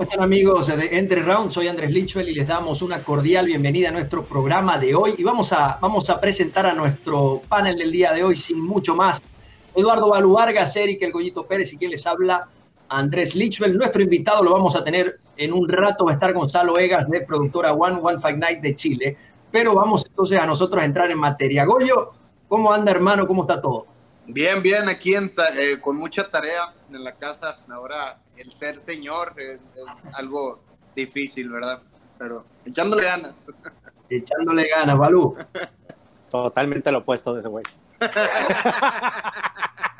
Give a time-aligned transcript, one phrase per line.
[0.00, 1.50] ¿Cómo están amigos de Entre Round?
[1.50, 5.14] Soy Andrés Lichwell y les damos una cordial bienvenida a nuestro programa de hoy.
[5.18, 8.94] Y vamos a, vamos a presentar a nuestro panel del día de hoy sin mucho
[8.94, 9.20] más.
[9.74, 12.48] Eduardo Balú Vargas, Eric El Goyito Pérez y quien les habla,
[12.88, 13.76] Andrés Lichwell.
[13.76, 17.20] Nuestro invitado lo vamos a tener en un rato, va a estar Gonzalo Egas de
[17.20, 19.18] productora One One Fight Night de Chile.
[19.50, 21.66] Pero vamos entonces a nosotros a entrar en materia.
[21.66, 22.12] Goyo,
[22.48, 23.26] ¿cómo anda hermano?
[23.26, 23.86] ¿Cómo está todo?
[24.26, 27.58] Bien, bien, aquí eh, con mucha tarea en la casa.
[27.68, 29.60] Ahora el ser señor es,
[30.14, 30.60] algo
[30.94, 31.82] difícil, ¿verdad?
[32.18, 33.34] Pero echándole ganas.
[34.10, 35.36] Echándole ganas, Balú.
[36.28, 37.64] Totalmente lo opuesto de ese güey.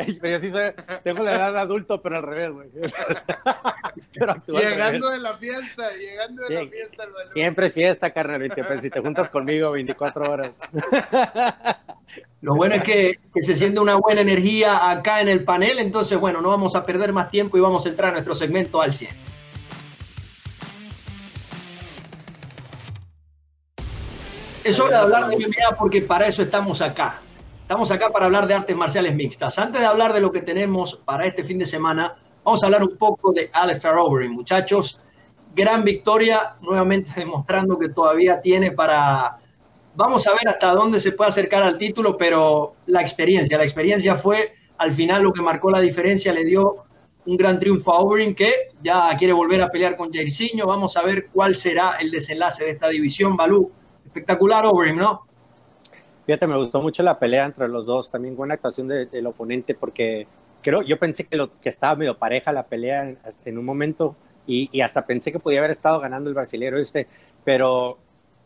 [0.20, 0.72] pero yo sí soy,
[1.02, 2.68] tengo la edad de adulto, pero al revés, güey.
[4.46, 7.04] llegando de la fiesta, llegando de la fiesta.
[7.32, 8.50] Siempre es fiesta, carnal,
[8.80, 10.58] si te juntas conmigo 24 horas.
[12.40, 16.18] Lo bueno es que, que, se siente una buena energía acá en el panel, entonces,
[16.18, 18.92] bueno, no vamos a perder más tiempo y vamos a entrar a nuestro segmento al
[18.92, 19.10] 100.
[24.64, 27.20] Es hora de hablar de MMA porque para eso estamos acá.
[27.70, 29.56] Estamos acá para hablar de artes marciales mixtas.
[29.56, 32.82] Antes de hablar de lo que tenemos para este fin de semana, vamos a hablar
[32.82, 34.32] un poco de Alistair Overeem.
[34.32, 35.00] Muchachos,
[35.54, 39.38] gran victoria, nuevamente demostrando que todavía tiene para...
[39.94, 44.16] Vamos a ver hasta dónde se puede acercar al título, pero la experiencia, la experiencia
[44.16, 46.74] fue al final lo que marcó la diferencia, le dio
[47.24, 50.66] un gran triunfo a Overeem que ya quiere volver a pelear con Jairzinho.
[50.66, 53.36] Vamos a ver cuál será el desenlace de esta división.
[53.36, 53.70] Balú,
[54.04, 55.29] espectacular Overeem, ¿no?
[56.30, 60.28] Fíjate, me gustó mucho la pelea entre los dos, también buena actuación del oponente, porque
[60.62, 64.14] creo, yo pensé que, lo, que estaba medio pareja la pelea en, en un momento
[64.46, 67.08] y, hasta pensé que podía haber estado ganando el brasileño este,
[67.42, 67.98] pero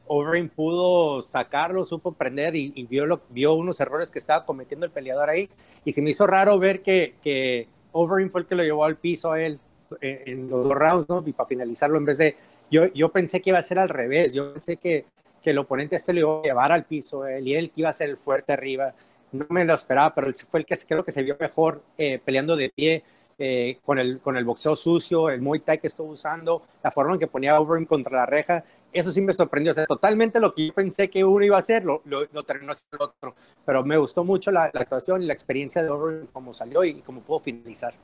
[0.06, 4.90] Overeem pudo sacarlo, supo prender y, vio, lo, vio unos errores que estaba cometiendo el
[4.90, 5.50] peleador ahí
[5.84, 8.96] y se me hizo raro ver que, que Overeem fue el que lo llevó al
[8.96, 9.60] piso a él
[10.00, 11.22] en, los dos rounds, ¿no?
[11.26, 12.34] Y para finalizarlo en vez de,
[12.70, 15.04] yo, yo pensé que iba a ser al revés, yo pensé que
[15.44, 17.90] que el oponente este le iba a llevar al piso, él y él que iba
[17.90, 18.94] a ser el fuerte arriba.
[19.30, 22.18] No me lo esperaba, pero él fue el que creo que se vio mejor eh,
[22.24, 23.04] peleando de pie,
[23.38, 27.14] eh, con, el, con el boxeo sucio, el Muay Thai que estuvo usando, la forma
[27.14, 29.72] en que ponía Overeem contra la reja, eso sí me sorprendió.
[29.72, 32.72] O sea, totalmente lo que yo pensé que uno iba a hacer, lo, lo, terminó
[32.72, 33.34] haciendo el otro.
[33.66, 37.02] Pero me gustó mucho la, la actuación y la experiencia de Overeem, cómo salió y
[37.02, 37.94] cómo pudo finalizar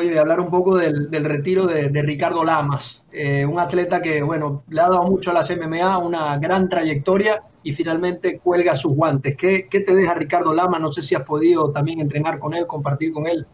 [0.00, 4.80] de hablar un poco del, retiro de, Ricardo Lamas, eh, un atleta que, bueno, le
[4.80, 9.36] ha dado mucho a las MMA, una gran trayectoria y finalmente cuelga sus guantes.
[9.36, 10.80] ¿Qué, qué te deja Ricardo Lamas?
[10.80, 13.46] No sé si has podido también entrenar con él, compartir con él.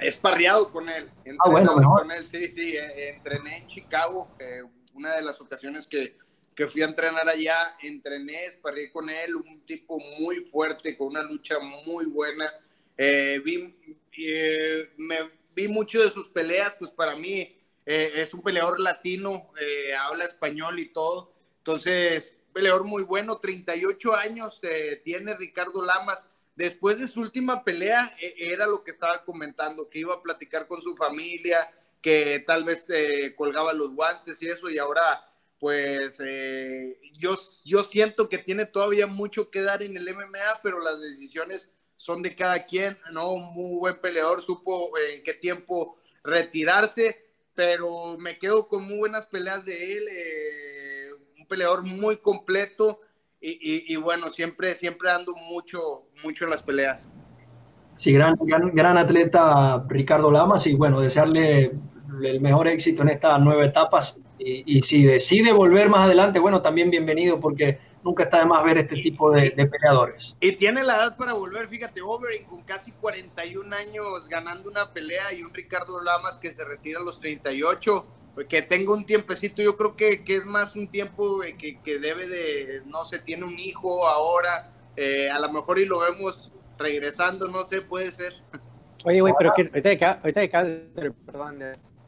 [0.00, 1.10] Esparreado con él.
[1.44, 2.02] Ah, bueno, mejor.
[2.02, 2.76] Con él, sí, sí.
[2.76, 4.62] Eh, entrené en Chicago, eh,
[4.94, 6.16] una de las ocasiones que,
[6.54, 11.22] que, fui a entrenar allá, entrené, esparreé con él, un tipo muy fuerte, con una
[11.22, 11.56] lucha
[11.86, 12.46] muy buena.
[12.96, 13.74] vi,
[14.96, 19.94] me vi mucho de sus peleas, pues para mí eh, es un peleador latino, eh,
[19.94, 21.32] habla español y todo.
[21.58, 26.24] Entonces, peleador muy bueno, 38 años eh, tiene Ricardo Lamas.
[26.54, 30.82] Después de su última pelea, era lo que estaba comentando, que iba a platicar con
[30.82, 31.70] su familia,
[32.02, 32.86] que tal vez
[33.36, 35.02] colgaba los guantes y eso, y ahora,
[35.58, 36.18] pues,
[37.14, 41.70] yo, yo siento que tiene todavía mucho que dar en el MMA, pero las decisiones
[42.02, 43.30] son de cada quien, ¿no?
[43.30, 49.26] Un muy buen peleador, supo en qué tiempo retirarse, pero me quedo con muy buenas
[49.26, 53.00] peleas de él, eh, un peleador muy completo
[53.40, 57.08] y, bueno, siempre, siempre dando mucho, mucho en las peleas.
[57.98, 58.36] Sí, gran,
[58.72, 61.72] gran, atleta Ricardo Lamas y bueno, desearle
[62.24, 66.62] el mejor éxito en estas nueve etapas y, y si decide volver más adelante, bueno,
[66.62, 70.36] también bienvenido porque nunca está de más ver este tipo de, peleadores.
[70.40, 75.32] Y tiene la edad para volver, fíjate, Overing con casi 41 años ganando una pelea
[75.32, 78.06] y un Ricardo Lamas que se retira a los 38,
[78.48, 82.26] que tenga un tiempecito, yo creo que, que es más un tiempo que, que, debe
[82.26, 87.48] de, no sé, tiene un hijo ahora, eh, a lo mejor y lo vemos regresando,
[87.48, 88.34] no sé, puede ser.
[89.04, 91.58] Oye, güey, pero que ahorita de ahorita perdón,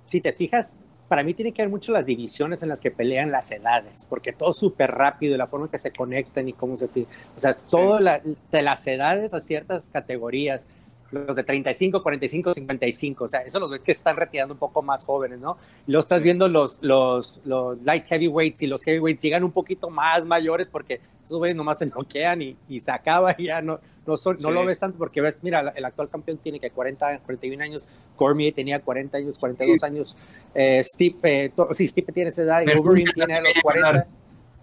[0.04, 0.78] si te fijas,
[1.14, 4.32] para mí tiene que ver mucho las divisiones en las que pelean las edades, porque
[4.32, 6.86] todo súper rápido, la forma en que se conectan y cómo se...
[6.86, 7.06] O
[7.36, 10.66] sea, todo de las edades a ciertas categorías,
[11.14, 14.82] los de 35, 45, 55, o sea, eso los ves que están retirando un poco
[14.82, 15.56] más jóvenes, ¿no?
[15.86, 20.24] Luego estás viendo los, los, los light heavyweights y los heavyweights llegan un poquito más
[20.26, 24.14] mayores porque esos güeyes nomás se noquean y, y se acaba y ya no, no,
[24.40, 27.88] no lo ves tanto porque ves, mira, el actual campeón tiene que 40, 41 años,
[28.16, 30.16] Cormier tenía 40 años, 42 años,
[30.54, 34.06] eh, Steve, eh, sí, Steve tiene esa edad y Wolverine tiene los 40.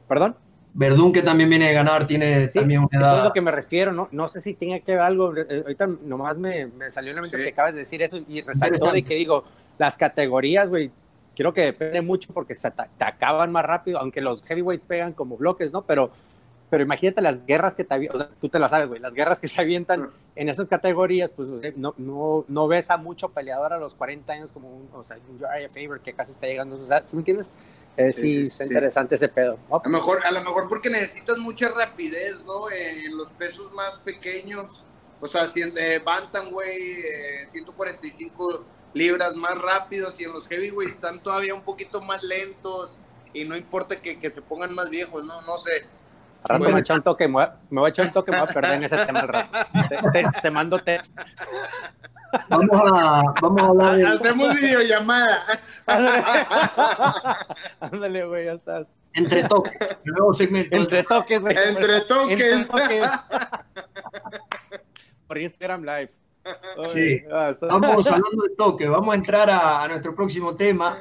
[0.08, 0.36] ¿Perdón?
[0.74, 3.18] Verdún que también viene a ganar, tiene también una edad.
[3.18, 5.88] Es lo que me refiero, no, no sé si tenga que ver algo, eh, ahorita
[6.06, 9.04] nomás me, me salió en la mente que acabas de decir eso y resaltó de
[9.04, 9.44] que digo,
[9.78, 10.92] las categorías, güey,
[11.36, 15.38] creo que depende mucho porque se te acaban más rápido, aunque los heavyweights pegan como
[15.38, 15.82] bloques, ¿no?
[15.84, 16.12] Pero,
[16.70, 19.42] pero imagínate las guerras que te o sea, tú te las sabes, güey, las guerras
[19.42, 23.78] que se avientan en esas categorías, pues no, no, no ves a mucho peleador a
[23.78, 26.94] los 40 años como un, o sea, un Uriah Faber que casi está llegando, ¿sí
[27.14, 27.54] me entiendes?
[27.98, 29.60] Eh, sí, está interesante ese pedo.
[29.70, 32.72] A, lo mejor, a lo mejor porque necesitas mucha rapidez, ¿no?
[32.72, 34.84] En los pesos más pequeños,
[35.20, 41.54] o sea, eh, Bantamweight, eh, 145 libras más rápidos y en los heavyweights están todavía
[41.54, 42.98] un poquito más lentos
[43.34, 45.86] y no importa que, que se pongan más viejos, no, no sé.
[46.44, 48.74] Rato me, voy un toque, me, voy a echar un toque, me voy a perder
[48.74, 49.60] en ese tema al rato.
[50.12, 51.16] Te, te, mando test.
[52.50, 54.08] Vamos a, vamos a hablar de...
[54.08, 55.44] Hacemos videollamada.
[57.80, 58.94] Ándale, güey, ya estás.
[59.14, 59.74] Entre toques.
[60.06, 60.76] Nuevo segmento.
[60.76, 61.56] Entre toques, güey.
[61.58, 62.32] Entre toques.
[62.32, 63.12] Entre toques.
[65.28, 66.12] Por Instagram Live.
[66.94, 67.24] Sí.
[67.32, 68.88] Ah, vamos hablando de toque.
[68.88, 70.98] Vamos a entrar a, nuestro próximo tema.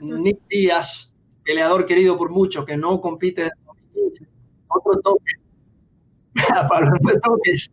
[0.00, 1.14] Nick Díaz,
[1.44, 4.26] peleador querido por muchos, que no compite desde 2015.
[4.68, 5.32] Otro toque.
[6.70, 7.70] hablando de toques.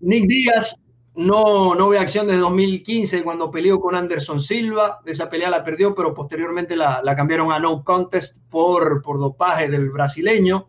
[0.00, 0.78] Nick Díaz
[1.14, 5.00] no, no ve acción desde 2015 cuando peleó con Anderson Silva.
[5.04, 9.68] Esa pelea la perdió, pero posteriormente la, la cambiaron a no contest por, por dopaje
[9.68, 10.68] del brasileño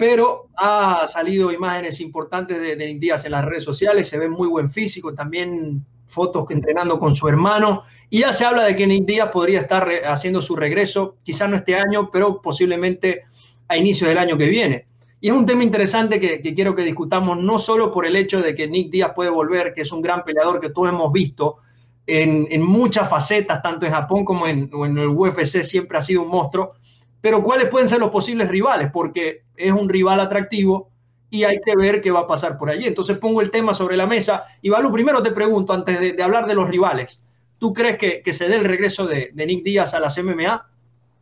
[0.00, 4.48] pero ha salido imágenes importantes de, de Díaz en las redes sociales, se ve muy
[4.48, 9.04] buen físico, también fotos entrenando con su hermano, y ya se habla de que Nick
[9.04, 13.24] Díaz podría estar haciendo su regreso, quizás no este año, pero posiblemente
[13.68, 14.86] a inicio del año que viene.
[15.20, 18.54] Y es un tema interesante que, quiero que discutamos, no solo por el hecho de
[18.54, 21.58] que Nick Díaz puede volver, que es un gran peleador que todos hemos visto
[22.06, 26.72] en, muchas facetas, tanto en Japón como en, el UFC, siempre ha sido un monstruo,
[27.20, 28.90] pero ¿cuáles pueden ser los posibles rivales?
[28.90, 30.90] Porque es un rival atractivo
[31.28, 32.86] y hay que ver qué va a pasar por allí.
[32.86, 34.44] Entonces pongo el tema sobre la mesa.
[34.62, 37.22] Y Balu, primero te pregunto, antes de, hablar de los rivales,
[37.58, 40.66] ¿tú crees que, que se dé el regreso de, de, Nick Díaz a las MMA?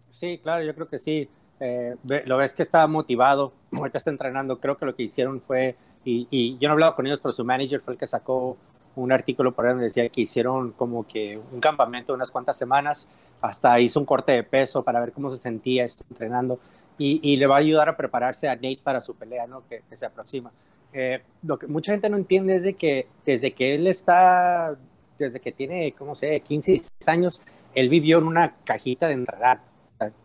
[0.08, 1.28] Sí, claro, yo creo que sí.
[1.60, 4.60] Eh, lo ves que está motivado, ahorita está entrenando.
[4.60, 7.44] Creo que lo que hicieron fue, y, yo no he hablado con ellos, pero su
[7.44, 8.56] manager fue el que sacó
[8.96, 12.56] un artículo por ahí donde decía que hicieron como que un campamento de unas cuantas
[12.56, 13.08] semanas,
[13.40, 16.58] hasta hizo un corte de peso para ver cómo se sentía esto entrenando
[16.98, 19.62] y, y le va a ayudar a prepararse a Nate para su pelea, ¿no?
[19.68, 20.50] Que, se aproxima.
[20.92, 24.76] Eh, lo que mucha gente no entiende es de que desde que él está,
[25.18, 27.42] desde que tiene, ¿cómo sé, 15, 16 años,
[27.74, 29.60] él vivió en una cajita de entrenar,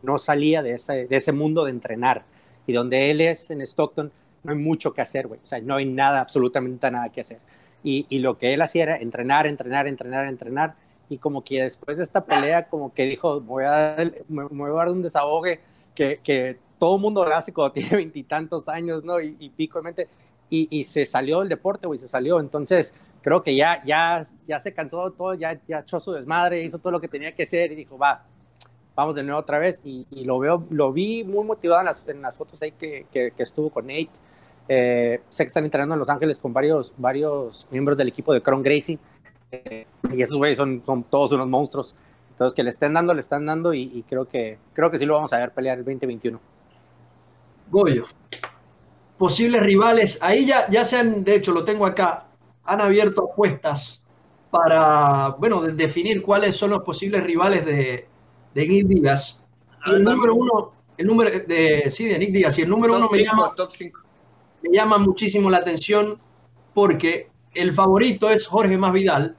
[0.01, 2.23] no salía de ese, de ese mundo de entrenar.
[2.67, 4.11] Y donde él es, en Stockton,
[4.43, 5.39] no hay mucho que hacer, güey.
[5.41, 7.39] O sea, no hay nada, absolutamente nada que hacer
[7.83, 10.75] y, lo que él hacía era entrenar, entrenar, entrenar, entrenar,
[11.09, 14.69] y como que después de esta pelea, como que dijo, voy a dar, me, voy
[14.71, 15.59] a dar un desahogue
[15.93, 19.19] que, que todo mundo lo hace cuando tiene veintitantos años, ¿no?
[19.19, 19.81] Y, y pico
[20.49, 24.59] y, y, se salió del deporte, güey, se salió, entonces creo que ya, ya, ya
[24.59, 27.43] se cansó de todo, ya, ya echó su desmadre, hizo todo lo que tenía que
[27.43, 28.25] hacer y dijo, va,
[28.95, 32.61] vamos de nuevo otra vez, y, lo veo, lo vi muy motivado en las, fotos
[32.61, 34.09] ahí que, que, estuvo con Nate,
[34.67, 38.41] eh, sé que están entrenando en Los Ángeles con varios, varios miembros del equipo de
[38.41, 38.99] Cron Gracie.
[39.51, 41.95] Eh, y esos güeyes son, son todos unos monstruos.
[42.31, 45.13] Entonces, que le estén dando, le están dando y, creo, que, creo que sí lo
[45.15, 46.39] vamos a ver pelear el 2021.
[47.69, 48.05] Goyo,
[49.17, 52.27] posibles rivales, ahí ya, ya se han, de hecho lo tengo acá,
[52.65, 54.03] han abierto apuestas
[54.49, 58.07] para, bueno, definir cuáles son los posibles rivales de,
[58.53, 59.41] de Nick Díaz.
[59.85, 63.23] el número uno, el número de, sí, de Nick Díaz, y el número uno me
[63.23, 63.53] llama...
[63.55, 64.03] Top 5
[64.63, 66.19] me llama muchísimo la atención
[66.73, 69.35] porque el favorito es Jorge Masvidal,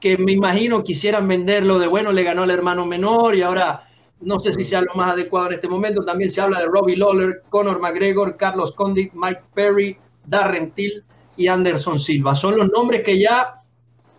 [0.00, 3.88] que me imagino quisieran venderlo de bueno, le ganó al hermano menor y ahora
[4.20, 6.04] no sé si sea lo más adecuado en este momento.
[6.04, 11.04] También se habla de Robbie Lawler, Conor McGregor, Carlos Condit, Mike Perry, Darren Till
[11.36, 12.34] y Anderson Silva.
[12.34, 13.56] Son los nombres que ya,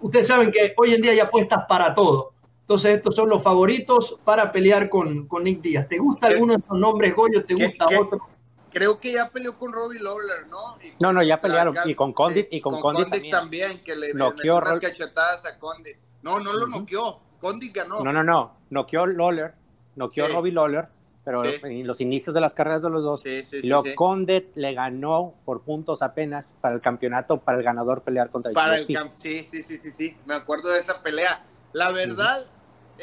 [0.01, 2.32] ustedes saben que hoy en día hay apuestas para todo.
[2.73, 5.87] Entonces estos son los favoritos para pelear con, con Nick Díaz.
[5.87, 7.45] ¿Te gusta alguno de estos nombres, Goyo?
[7.45, 8.27] ¿Te gusta otro?
[8.71, 10.57] creo que ya peleó con Robbie Lawler, ¿no?
[10.99, 11.75] no, no, ya pelearon.
[11.85, 13.83] y con Condit, y con, con Condit, también.
[13.83, 15.97] que le noqueó unas cachetadas a Condit.
[16.23, 17.19] No, no lo noqueó.
[17.39, 18.03] Condit ganó.
[18.03, 18.57] No, no, no.
[18.71, 19.53] Noqueó Lawler,
[19.95, 20.31] noqueó sí.
[20.33, 20.87] Robbie Lawler,
[21.23, 23.21] pero en los inicios de las carreras de los dos.
[23.21, 28.01] Sí, sí, luego Condit le ganó por puntos apenas para el campeonato, para el ganador
[28.01, 30.17] pelear contra para el Sí, sí, sí, sí, sí.
[30.25, 31.45] Me acuerdo de esa pelea.
[31.73, 32.45] La verdad,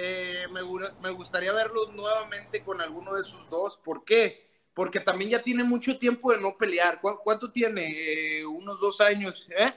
[0.02, 0.61] eh, me,
[1.00, 3.76] me gustaría verlos nuevamente con alguno de sus dos.
[3.76, 4.50] ¿Por qué?
[4.75, 7.00] porque también ya tiene mucho tiempo de no pelear.
[7.00, 7.88] ¿Cuánto tiene?
[7.90, 9.73] Eh, unos dos años, ¿eh?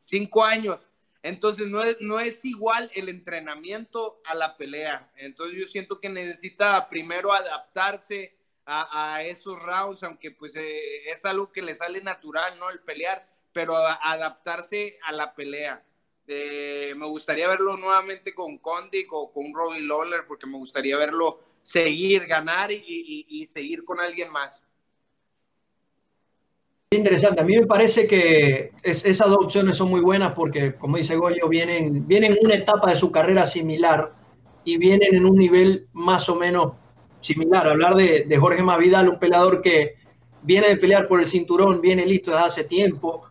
[0.00, 0.78] Cinco años.
[1.22, 5.12] Entonces no es, no es igual el entrenamiento a la pelea.
[5.16, 11.52] Entonces yo siento que necesita primero adaptarse a, esos rounds, aunque pues eh, es algo
[11.52, 12.70] que le sale natural, ¿no?
[12.70, 15.84] El pelear, pero adaptarse a la pelea.
[16.26, 22.26] Me gustaría verlo nuevamente con Condic o con Robbie Lawler, porque me gustaría verlo seguir,
[22.26, 24.62] ganar y, seguir con alguien más.
[26.90, 31.16] Interesante, a mí me parece que esas dos opciones son muy buenas porque, como dice
[31.16, 34.12] Goyo, vienen, vienen en una etapa de su carrera similar
[34.62, 36.74] y vienen en un nivel más o menos
[37.20, 37.66] similar.
[37.66, 39.96] Hablar de, de Jorge Mavidal, un peleador que
[40.42, 43.24] viene de pelear por el cinturón, viene listo desde hace tiempo,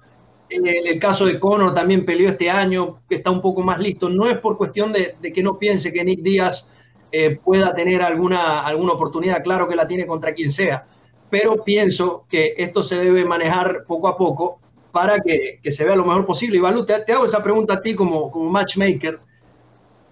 [0.52, 4.10] en el caso de Conor también peleó este año, que está un poco más listo.
[4.10, 6.72] No es por cuestión de, que no piense que Nick Díaz
[7.12, 10.86] eh, pueda tener alguna, alguna oportunidad, claro que la tiene contra quien sea,
[11.30, 14.60] pero pienso que esto se debe manejar poco a poco
[14.92, 16.58] para que, se vea lo mejor posible.
[16.58, 19.20] Y Balu, te, hago esa pregunta a ti como, como matchmaker.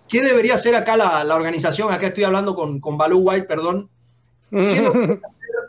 [0.07, 1.93] ¿Qué debería hacer acá la, la organización?
[1.93, 3.89] Acá estoy hablando con, con Balú White, perdón.
[4.49, 5.19] ¿Qué debería hacer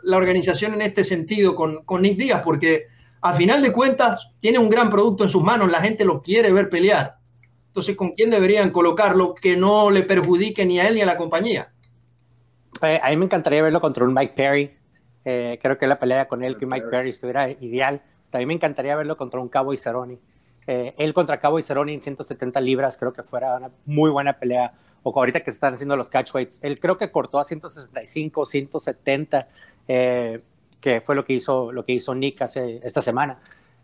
[0.03, 2.41] la organización en este sentido con, con Nick Díaz?
[2.43, 2.85] Porque
[3.21, 6.51] a final de cuentas tiene un gran producto en sus manos, la gente lo quiere
[6.51, 7.17] ver pelear.
[7.67, 11.17] Entonces, ¿con quién deberían colocarlo que no le perjudique ni a él ni a la
[11.17, 11.71] compañía?
[12.81, 14.75] Eh, a mí me encantaría verlo contra un Mike Perry.
[15.23, 18.01] Eh, creo que la pelea con él, que Mike Perry estuviera ideal.
[18.29, 20.19] También me encantaría verlo contra un Cabo Cerrone.
[20.67, 24.33] Eh, él contra Cabo y Cerrone en 170 libras, creo que fuera una muy buena
[24.33, 24.73] pelea.
[25.03, 29.47] O ahorita que se están haciendo los catchweights, él creo que cortó a 165, 170.
[29.87, 30.41] Eh,
[30.81, 33.39] que fue lo que hizo, lo que hizo Nick hace, esta semana.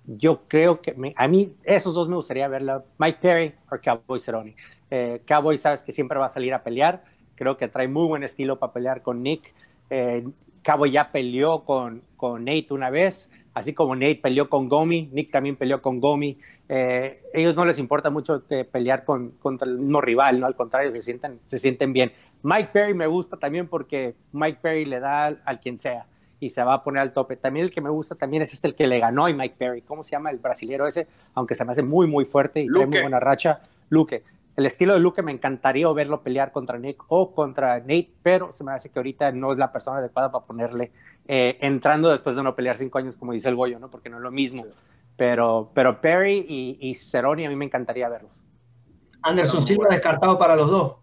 [0.05, 4.55] Yo creo que a mí esos dos me gustaría verla, Mike Perry o Cowboy Cerrone.
[4.89, 7.03] Eh, Cowboy sabes que siempre va a salir a pelear,
[7.35, 9.53] creo que trae muy buen estilo para pelear con Nick.
[9.89, 10.25] Eh,
[10.63, 15.31] Cowboy ya peleó con, con Nate una vez, así como Nate peleó con Gomi, Nick
[15.31, 16.37] también peleó con Gomi.
[16.69, 20.47] Eh, ellos no les importa mucho pelear con, contra el mismo rival, ¿no?
[20.47, 22.11] Al contrario, se sienten, se sienten bien.
[22.43, 26.05] Mike Perry me gusta también porque Mike Perry le da al quien sea
[26.39, 27.35] y se va a poner al tope.
[27.35, 29.81] También el que me gusta también es este, el que le ganó a Mike Perry.
[29.81, 31.07] ¿Cómo se llama el brasilero ese?
[31.33, 33.61] Aunque se me hace muy, muy fuerte y tiene muy buena racha.
[33.89, 34.23] Luque.
[34.55, 38.63] El estilo de Luque me encantaría verlo pelear contra Nick o contra Nate, pero se
[38.63, 40.91] me hace que ahorita no es la persona adecuada para ponerle
[41.27, 43.91] eh, entrando después de no pelear cinco años, como dice el Goyo, ¿no?
[43.91, 44.65] Porque no es lo mismo.
[45.15, 48.43] Pero, pero Perry y, y Cerrone a mí me encantaría verlos.
[49.21, 50.95] Anderson Silva descartado para los dos.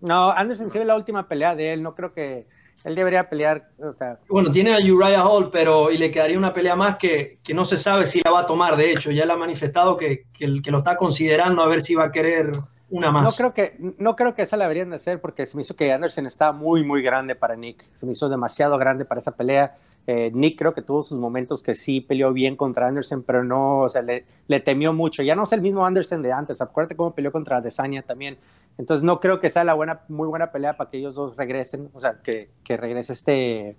[0.00, 2.48] No, Anderson Silva la última pelea de él, no creo que
[2.84, 4.18] él debería pelear, o sea...
[4.28, 7.64] Bueno, tiene a Uriah Hall, pero y le quedaría una pelea más que, que no
[7.64, 10.60] se sabe si la va a tomar, de hecho, ya le ha manifestado que, que,
[10.62, 12.52] que, lo está considerando a ver si va a querer
[12.90, 13.24] una más.
[13.24, 15.74] No creo que, no creo que esa la deberían de hacer porque se me hizo
[15.74, 19.36] que Anderson estaba muy, muy grande para Nick, se me hizo demasiado grande para esa
[19.36, 19.76] pelea.
[20.04, 23.82] Eh, Nick creo que tuvo sus momentos que sí peleó bien contra Anderson, pero no,
[23.82, 25.22] o sea, le, le temió mucho.
[25.22, 28.36] Ya no es el mismo Anderson de antes, acuérdate cómo peleó contra Desanya también
[28.78, 31.90] entonces no creo que sea la buena, muy buena pelea para que ellos dos regresen,
[31.92, 33.76] o sea, que, que regrese este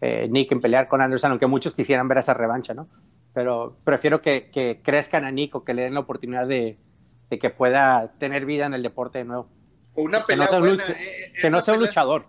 [0.00, 2.88] eh, Nick en pelear con Anderson, aunque muchos quisieran ver esa revancha, ¿no?
[3.32, 6.78] Pero prefiero que, que crezcan a Nick o que le den la oportunidad de,
[7.30, 9.48] de, que pueda tener vida en el deporte de nuevo.
[9.94, 12.26] Una pelea que no sea, buena, eh, que no sea un luchador.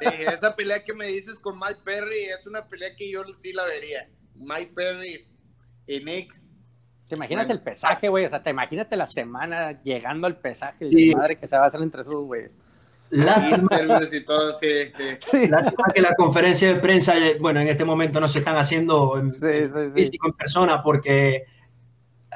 [0.00, 3.52] Sí, esa pelea que me dices con Mike Perry es una pelea que yo sí
[3.52, 4.08] la vería.
[4.34, 5.26] Mike Perry
[5.86, 6.34] y Nick
[7.08, 8.26] ¿Te imaginas el pesaje, güey?
[8.26, 11.66] O sea, te imagínate la semana llegando al pesaje y madre que se va a
[11.66, 12.56] hacer entre esos güeyes.
[13.10, 13.68] Lástima.
[15.48, 19.30] Lástima que la conferencia de prensa, bueno, en este momento no se están haciendo en,
[19.30, 21.44] físico, en persona, porque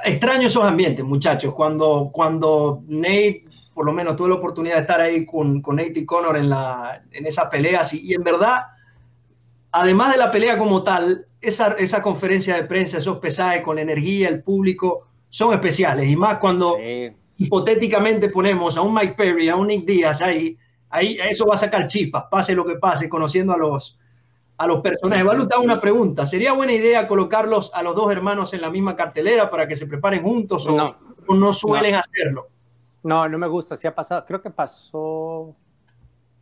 [0.02, 1.52] extraño esos ambientes, muchachos.
[1.52, 5.98] Cuando, cuando Nate, por lo menos tuve la oportunidad de estar ahí con, con Nate
[5.98, 8.62] y Connor en, la, en esas peleas, y, y en verdad
[9.72, 13.82] además de la pelea como tal, esa, esa conferencia de prensa, esos pesajes con la
[13.82, 16.08] energía, el público, son especiales.
[16.08, 16.76] Y más cuando
[17.38, 20.56] hipotéticamente ponemos a un Mike Perry, a un Nick Díaz ahí,
[20.90, 23.98] ahí eso va a sacar chispas, pase lo que pase, conociendo a los,
[24.58, 25.24] a los personajes.
[25.24, 26.26] Valuta, una pregunta.
[26.26, 29.86] ¿Sería buena idea colocarlos a los dos hermanos en la misma cartelera para que se
[29.86, 30.96] preparen juntos o no,
[31.28, 32.48] no suelen hacerlo?
[33.02, 33.76] No, no me gusta.
[33.76, 34.24] Sí ha pasado.
[34.24, 35.56] Creo que pasó.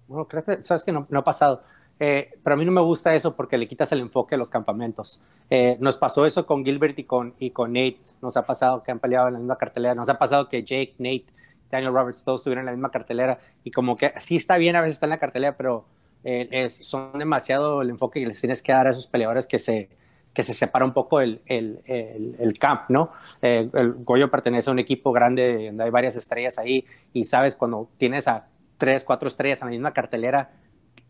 [0.07, 1.63] Bueno, creo que, sabes que no, no ha pasado
[2.03, 4.49] eh, pero a mí no me gusta eso porque le quitas el enfoque a los
[4.49, 5.23] campamentos.
[5.51, 8.01] Eh, nos pasó eso con Gilbert y con, y con Nate.
[8.23, 9.95] Nos ha pasado que han peleado en la misma cartelera.
[9.95, 11.27] Nos ha pasado que Jake, Nate,
[11.71, 13.39] Daniel Roberts, todos estuvieron en la misma cartelera.
[13.65, 15.85] Y como que sí está bien, a veces está en la cartelera, pero
[16.25, 19.59] eh, es, son demasiado el enfoque que les tienes que dar a esos peleadores que
[19.59, 19.91] se,
[20.33, 23.11] que se separa un poco el, el, el, camp, ¿no?
[23.43, 27.89] el Goyo pertenece a un equipo grande donde hay varias estrellas ahí y sabes cuando
[27.97, 28.47] tienes a
[28.79, 30.51] tres, cuatro estrellas en la misma cartelera,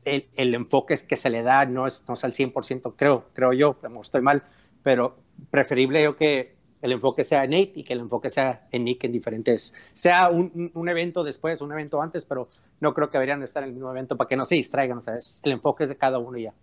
[0.04, 3.52] el, el, enfoque que se le da no es, no es al 100%, creo, creo
[3.52, 4.42] yo, estoy mal,
[4.83, 5.16] pero
[5.50, 9.04] preferible yo que el enfoque sea en Nate y que el enfoque sea en Nick
[9.04, 12.49] en diferentes, sea un, un, evento después, un evento antes, pero
[12.80, 15.00] no creo que deberían estar en el mismo evento para que no se distraigan, o
[15.00, 16.54] sea, es, el enfoque es de cada uno ya.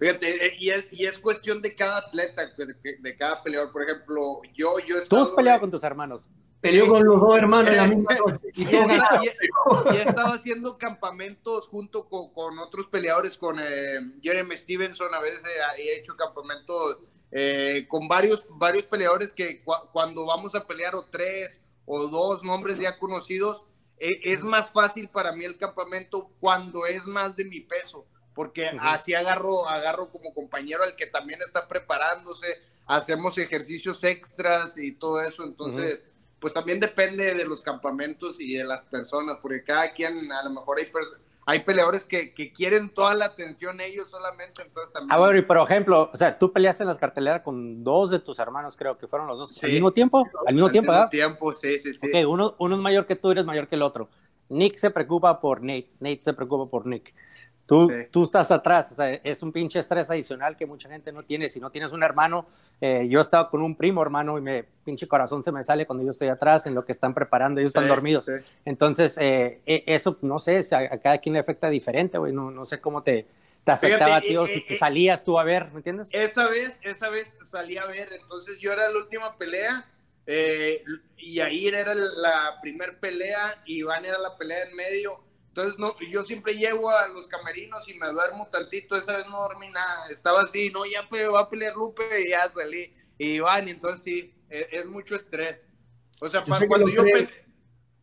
[0.00, 3.70] Fíjate, eh, y es, y es cuestión de cada atleta, de, de cada peleador.
[3.70, 6.26] Por ejemplo, yo, yo he Tú has estado- peleado con tus hermanos.
[6.62, 8.38] Peleó con los dos hermanos en la misma noche.
[8.54, 14.00] Y Y y- y he estado haciendo campamentos junto con, con otros peleadores, con eh,
[14.22, 15.42] Jeremy Stevenson, a veces
[15.76, 16.98] he, he hecho campamentos
[17.30, 22.42] eh, con varios, varios peleadores que cua- cuando vamos a pelear o tres o dos
[22.44, 23.64] nombres ya conocidos,
[23.98, 28.06] eh, es más fácil para mí el campamento cuando es más de mi peso,
[28.40, 32.46] porque así agarro, agarro como compañero al que también está preparándose,
[32.86, 36.06] hacemos ejercicios extras y todo eso, entonces
[36.38, 40.48] pues también depende de los campamentos y de las personas, porque cada quien, a lo
[40.48, 40.90] mejor hay,
[41.44, 45.12] hay peleadores que, que quieren toda la atención ellos solamente, entonces también...
[45.12, 48.20] Ah, bueno, y por ejemplo, o sea, tú peleaste en la cartelera con dos de
[48.20, 49.66] tus hermanos, creo que fueron los dos Sí.
[49.66, 50.26] al mismo tiempo.
[50.46, 52.08] Al mismo Al tiempo, mismo tiempo, sí, sí, sí.
[52.08, 54.08] Ok, uno, uno es mayor que tú, eres mayor que el otro.
[54.48, 57.14] Nick se preocupa por Nate, Nate se preocupa por Nick.
[57.70, 58.08] Tú, Sí.
[58.10, 61.48] tú estás atrás, o sea, es un pinche estrés adicional que mucha gente no tiene.
[61.48, 62.46] Si no tienes un hermano,
[62.80, 65.86] eh, yo he estado con un primo hermano y me pinche corazón se me sale
[65.86, 68.24] cuando yo estoy atrás en lo que están preparando, ellos están Sí, dormidos.
[68.24, 68.32] sí.
[68.64, 72.50] Entonces, eh, e- eso, no sé, a, a cada quien le afecta diferente, güey, no,
[72.50, 73.24] no sé cómo te,
[73.62, 76.08] te afectaba a ti o si te salías tú a ver, ¿me entiendes?
[76.12, 79.86] Esa vez, esa vez salí a ver, entonces yo era la última pelea
[80.26, 80.82] eh,
[81.18, 85.20] y ahí era la primer pelea y Iván era la pelea en medio.
[85.50, 89.36] Entonces no, yo siempre llego a los camerinos y me duermo tantito, esa vez no
[89.42, 92.92] dormí nada, estaba así, no, ya pe- va a pelear Lupe y ya salí.
[93.18, 95.66] Y Iván, y entonces sí, es, es mucho estrés.
[96.20, 97.44] O sea, Yo cuando yo tres- pele-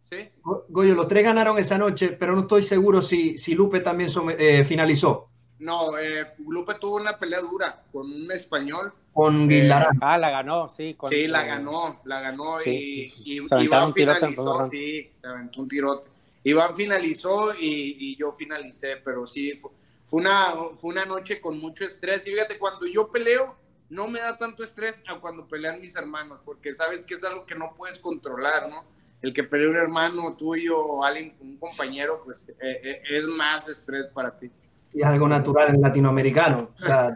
[0.02, 0.30] ¿Sí?
[0.42, 4.10] Go- Goyo, los tres ganaron esa noche, pero no estoy seguro si, si Lupe también
[4.10, 8.94] some- eh, finalizó No, eh, Lupe tuvo una pelea dura con un español.
[9.14, 9.68] con Eh.
[10.02, 10.94] Ah, la ganó, sí.
[10.96, 13.94] con- Sí, la eh, ganó, la ganó sí, y, sí, y- se aventaron Iván un
[13.94, 16.12] tirote en finalizó, sí, se aventó un tirote.
[16.50, 19.72] Iván finalizó y, y yo finalicé, pero sí, fue,
[20.06, 22.26] fue una, fue una noche con mucho estrés.
[22.26, 23.58] Y fíjate, cuando yo peleo,
[23.90, 27.46] no me da tanto estrés a cuando pelean mis hermanos, porque sabes que es algo
[27.46, 28.86] que no puedes controlar, ¿no?
[29.22, 33.68] El que pelee un hermano tuyo o alguien, un compañero, pues eh, eh, es más
[33.68, 34.50] estrés para ti.
[34.94, 36.72] Y es algo natural en latinoamericano.
[36.78, 37.10] O sea,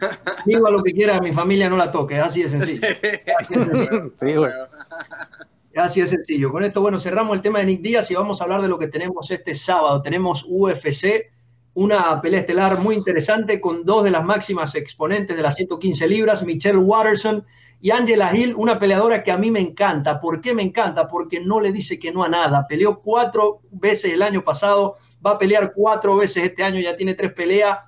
[0.44, 2.86] digo a lo que quiera, mi familia no la toque, así de sencillo.
[3.38, 4.12] Así de sencillo.
[4.20, 4.52] Sí, güey.
[5.76, 6.52] Así de sencillo.
[6.52, 8.78] Con esto, bueno, cerramos el tema de Nick Díaz y vamos a hablar de lo
[8.78, 10.02] que tenemos este sábado.
[10.02, 11.30] Tenemos UFC,
[11.74, 16.44] una pelea estelar muy interesante con dos de las máximas exponentes de las 115 libras,
[16.44, 17.44] Michelle Watterson
[17.80, 20.20] y Angela Hill, una peleadora que a mí me encanta.
[20.20, 21.08] ¿Por qué me encanta?
[21.08, 22.66] Porque no le dice que no a nada.
[22.68, 27.14] Peleó cuatro veces el año pasado, va a pelear cuatro veces este año, ya tiene
[27.14, 27.78] tres peleas.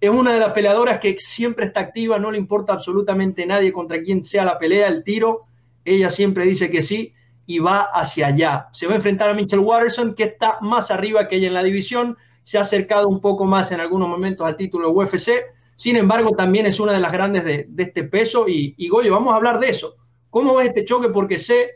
[0.00, 4.02] Es una de las peleadoras que siempre está activa, no le importa absolutamente nadie contra
[4.02, 5.42] quién sea la pelea, el tiro.
[5.84, 7.14] Ella siempre dice que sí
[7.48, 8.68] y va hacia allá.
[8.72, 11.62] Se va a enfrentar a Mitchell Watterson, que está más arriba que ella en la
[11.62, 15.30] división, se ha acercado un poco más en algunos momentos al título de UFC,
[15.74, 19.14] sin embargo también es una de las grandes de, de este peso y, y, Goyo,
[19.14, 19.96] vamos a hablar de eso.
[20.28, 21.08] ¿Cómo ves este choque?
[21.08, 21.70] Porque sé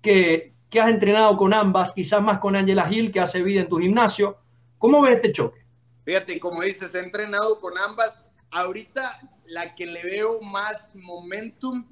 [0.00, 3.68] que, que has entrenado con ambas, quizás más con Angela Hill, que hace vida en
[3.68, 4.38] tu gimnasio.
[4.78, 5.62] ¿Cómo ves este choque?
[6.06, 8.18] Fíjate, como dices, he entrenado con ambas.
[8.50, 11.84] Ahorita la que le veo más momentum,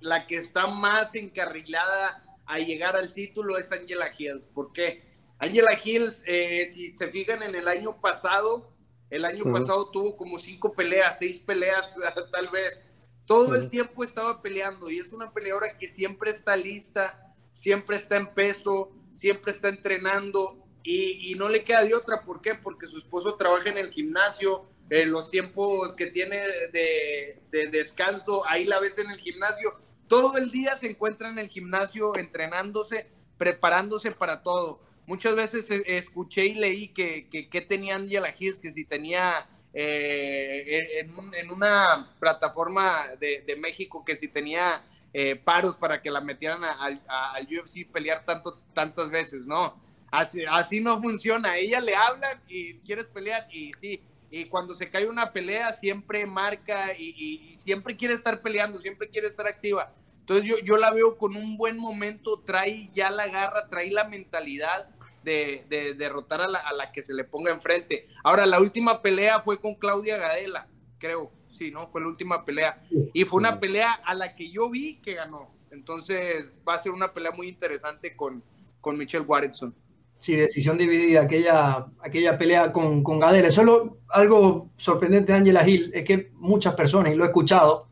[0.00, 2.20] la que está más encarrilada
[2.50, 4.48] a llegar al título es Angela Hills.
[4.48, 5.02] ¿Por qué?
[5.38, 8.72] Angela Hills, eh, si se fijan en el año pasado,
[9.08, 9.58] el año uh -huh.
[9.58, 11.96] pasado tuvo como cinco peleas, seis peleas
[12.32, 12.86] tal vez.
[13.26, 13.62] Todo uh -huh.
[13.62, 18.34] el tiempo estaba peleando y es una peleadora que siempre está lista, siempre está en
[18.34, 22.24] peso, siempre está entrenando y, y no le queda de otra.
[22.24, 22.54] ¿Por qué?
[22.54, 26.36] Porque su esposo trabaja en el gimnasio, eh, los tiempos que tiene
[26.72, 29.72] de, de descanso, ahí la ves en el gimnasio.
[30.10, 34.80] Todo el día se encuentra en el gimnasio entrenándose, preparándose para todo.
[35.06, 40.98] Muchas veces escuché y leí que, que, que tenía Angela Hills, que si tenía eh,
[40.98, 46.20] en, un, en, una plataforma de, México, que si tenía eh, paros para que la
[46.20, 49.80] metieran al UFC pelear tanto, tantas veces, ¿no?
[50.10, 51.56] Así, no funciona.
[51.56, 56.24] Ella le hablan y quieres pelear y sí, y cuando se cae una pelea siempre
[56.26, 59.92] marca y, siempre quiere estar peleando, siempre quiere estar activa.
[60.20, 64.08] Entonces yo, yo la veo con un buen momento, trae ya la garra, trae la
[64.08, 64.88] mentalidad
[65.24, 68.06] de, de derrotar a la, a la, que se le ponga enfrente.
[68.22, 71.88] Ahora, la última pelea fue con Claudia Gadela, creo, sí, ¿no?
[71.88, 72.78] Fue la última pelea.
[73.12, 75.52] Y fue una pelea a la que yo vi que ganó.
[75.70, 78.42] Entonces va a ser una pelea muy interesante con,
[78.80, 79.74] con Michelle Watson.
[80.20, 83.50] Sí, decisión dividida, aquella, aquella pelea con, con Gadela.
[83.50, 87.86] Solo algo sorprendente de Angela Hill es que muchas personas, y lo he escuchado,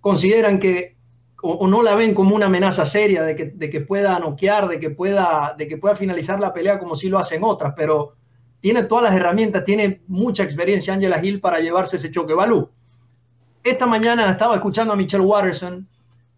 [0.00, 0.96] consideran que
[1.42, 4.78] o, no la ven como una amenaza seria de que, de que pueda noquear, de
[4.78, 8.14] que pueda, de que pueda finalizar la pelea como si lo hacen otras, pero
[8.60, 12.32] tiene todas las herramientas, tiene mucha experiencia Angela Hill para llevarse ese choque.
[12.32, 12.70] Balú.
[13.64, 15.88] esta mañana estaba escuchando a Michelle Watterson,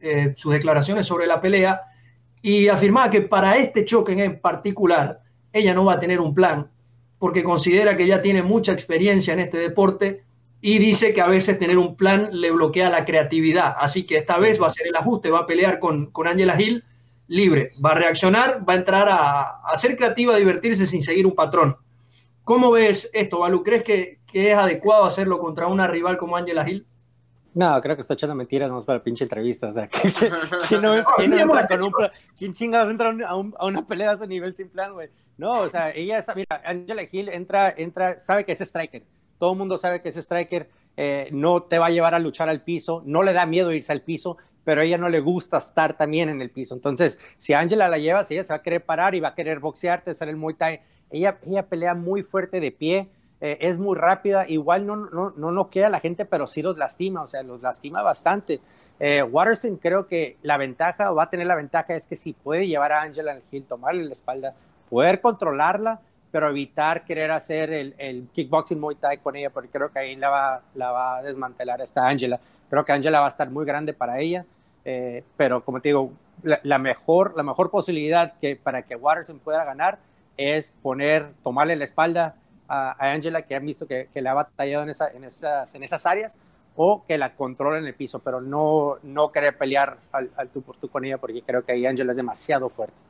[0.00, 1.82] eh, sus declaraciones sobre la pelea,
[2.40, 5.20] y afirmaba que para este choque en particular,
[5.54, 6.68] ella no va a tener un plan,
[7.18, 10.24] porque considera que ya tiene mucha experiencia en este deporte
[10.60, 13.74] y dice que a veces tener un plan le bloquea la creatividad.
[13.78, 16.60] Así que esta vez va a ser el ajuste, va a pelear con, con Angela
[16.60, 16.84] Hill
[17.28, 21.26] libre, va a reaccionar, va a entrar a, a ser creativa, a divertirse sin seguir
[21.26, 21.76] un patrón.
[22.42, 23.62] ¿Cómo ves esto, Balu?
[23.62, 26.86] ¿Crees que, que es adecuado hacerlo contra una rival como Angela Hill?
[27.54, 29.68] No, creo que está echando mentiras nomás para la pinche entrevista.
[29.68, 31.92] O sea, ¿quién, no, entra con un
[32.36, 35.08] ¿quién chingados entra a, un, a, una pelea a ese nivel sin plan, güey?
[35.36, 39.02] No, o sea, ella, mira, Angela Hill entra, entra, sabe que es striker.
[39.38, 40.68] Todo el mundo sabe que es striker.
[40.96, 43.92] Eh, no te va a llevar a luchar al piso, no le da miedo irse
[43.92, 46.74] al piso, pero a ella no le gusta estar también en el piso.
[46.74, 49.58] Entonces, si Angela la llevas, ella se va a querer parar y va a querer
[49.58, 50.80] boxearte, hacer el Muay.
[51.10, 53.08] Ella, ella pelea muy fuerte de pie,
[53.40, 56.78] eh, es muy rápida, igual no, no, no, no queda la gente, pero sí los
[56.78, 58.60] lastima, o sea, los lastima bastante.
[59.00, 62.32] Eh, Watterson creo que la ventaja, o va a tener la ventaja, es que si
[62.32, 64.54] puede llevar a Angela Hill, tomarle la espalda,
[64.94, 65.98] poder controlarla,
[66.30, 70.14] pero evitar querer hacer el, el, kickboxing Muay Thai con ella, porque creo que ahí
[70.14, 72.38] la va, la va a desmantelar esta Angela.
[72.70, 74.44] Creo que Angela va a estar muy grande para ella,
[74.84, 76.12] eh, pero como te digo,
[76.44, 79.98] la, la, mejor, la mejor posibilidad que, para que Watterson pueda ganar
[80.36, 82.36] es poner, tomarle la espalda
[82.68, 85.74] a, a Angela, que han visto que, que le ha batallado en, esa, en, esas,
[85.74, 86.38] en esas áreas,
[86.76, 90.62] o que la controle en el piso, pero no, no querer pelear al, al tú
[90.62, 93.02] por tú con ella, porque creo que ahí Angela es demasiado fuerte.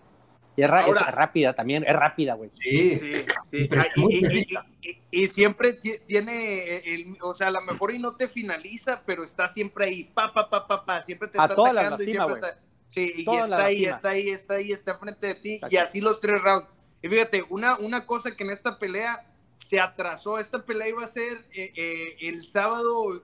[0.56, 2.50] Y es, Ahora, es, rápida también, es rápida, güey.
[2.60, 3.68] Sí, sí, sí.
[3.96, 4.46] Y, y,
[4.82, 9.24] y, y, siempre tiene, el, o sea, a lo mejor y no te finaliza, pero
[9.24, 12.14] está siempre ahí, pa, pa, pa, pa, pa, siempre te a está atacando lastima, y
[12.14, 15.74] siempre está, sí, y está ahí, está ahí, está ahí, está frente de ti, Exacto.
[15.74, 16.68] y así los tres rounds.
[17.02, 19.26] Y fíjate, una, una cosa que en esta pelea
[19.64, 23.22] se atrasó, esta pelea iba a ser eh, eh, el sábado,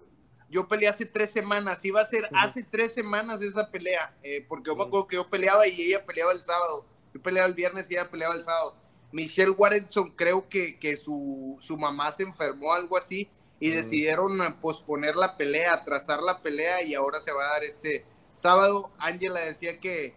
[0.49, 4.69] yo peleé hace tres semanas, iba a ser hace tres semanas esa pelea, eh, porque
[4.69, 6.87] yo me acuerdo que yo peleaba y ella peleaba el sábado.
[7.13, 8.77] Yo peleaba el viernes y ella peleaba el sábado.
[9.13, 13.73] Michelle Warrenson creo que, que su, su, mamá se enfermó, algo así, y mm.
[13.73, 18.91] decidieron posponer la pelea, atrasar la pelea y ahora se va a dar este sábado.
[18.99, 20.15] Angela decía que,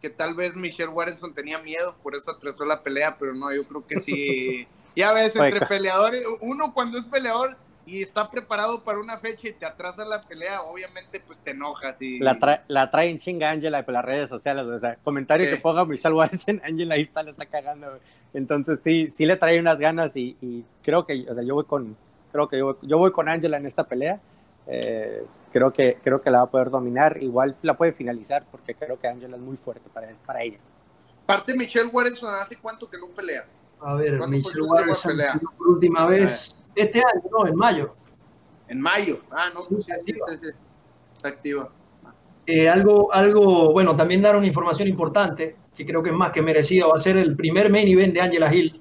[0.00, 3.64] que tal vez Michelle Warrenson tenía miedo, por eso atrasó la pelea, pero no, yo
[3.64, 4.68] creo que sí.
[4.96, 9.52] ya ves, entre peleadores, uno cuando es peleador y está preparado para una fecha y
[9.52, 12.18] te atrasa la pelea, obviamente pues te enojas y...
[12.18, 15.52] La, tra la traen chinga Angela por las redes sociales, o sea, comentario sí.
[15.52, 18.00] que ponga Michelle Watson, Angela ahí está, la está cagando, güey.
[18.34, 21.64] entonces sí, sí le trae unas ganas y, y, creo que, o sea, yo voy
[21.64, 21.96] con,
[22.32, 24.20] creo que yo, yo voy con Angela en esta pelea,
[24.66, 28.74] eh, creo, que, creo que la va a poder dominar, igual la puede finalizar porque
[28.74, 30.58] creo que Angela es muy fuerte para, para ella.
[31.24, 33.44] Parte Michelle Watson, ¿hace cuánto que no pelea?
[33.80, 35.18] A ver, Michelle Watson,
[35.56, 36.56] por última vez...
[36.76, 37.94] Este año, no, en mayo.
[38.68, 40.48] En mayo, ah, no, pues sí, sí, sí,
[41.16, 41.70] está activa.
[42.46, 46.42] Eh, algo, algo, bueno, también dar una información importante, que creo que es más que
[46.42, 48.80] merecida, va a ser el primer main event de Angela Hill.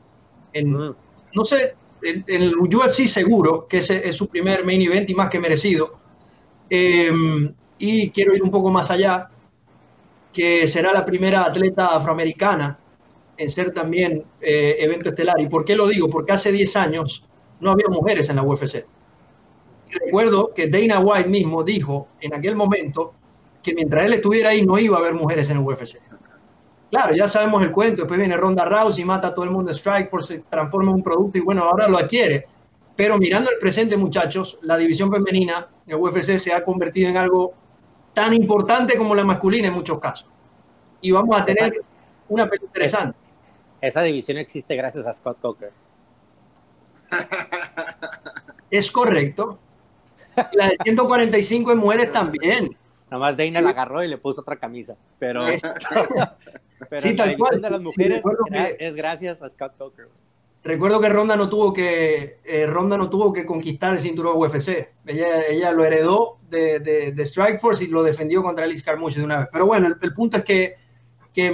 [0.53, 0.95] En, mm.
[1.34, 5.15] No sé, en, en, el UFC seguro, que ese es su primer main event y
[5.15, 5.95] más que merecido.
[6.69, 7.12] Eh,
[7.77, 9.29] y quiero ir un poco más allá,
[10.34, 12.77] que será la primera atleta afroamericana
[13.38, 15.39] en ser también eh, evento estelar.
[15.39, 16.10] ¿Y por qué lo digo?
[16.10, 17.23] Porque hace 10 años
[17.59, 18.85] no había mujeres en la UFC.
[19.89, 23.13] Recuerdo que Dana White mismo dijo en aquel momento
[23.63, 25.97] que mientras él estuviera ahí no iba a haber mujeres en el UFC.
[26.91, 29.75] Claro, ya sabemos el cuento, después viene Ronda Rousey, mata a todo el mundo en
[29.75, 32.47] Strikeforce, se transforma en un producto y bueno, ahora lo adquiere.
[32.95, 37.17] Pero mirando el presente, muchachos, la división femenina en el UFC se ha convertido en
[37.17, 37.53] algo
[38.13, 40.27] tan importante como la masculina en muchos casos.
[41.01, 41.81] Y vamos a tener
[42.29, 43.17] una pelea interesante.
[43.81, 45.71] Esa, esa división existe gracias a Scott Coker.
[48.69, 49.60] Es correcto.
[50.54, 52.75] La de 145 en mujeres también.
[53.10, 53.63] Nomás Dana sí.
[53.63, 54.95] la agarró y le puso otra camisa.
[55.19, 55.43] Pero,
[56.89, 60.10] pero sí, la división de las mujeres sí, que, es gracias a Scott Coker.
[60.63, 64.89] Recuerdo que Ronda no tuvo que eh, Ronda no tuvo que conquistar el cinturón UFC.
[65.06, 69.25] Ella, ella lo heredó de, de, de Strikeforce y lo defendió contra Alice Carmouche de
[69.25, 69.49] una vez.
[69.51, 70.75] Pero bueno, el, el punto es que
[71.35, 71.53] que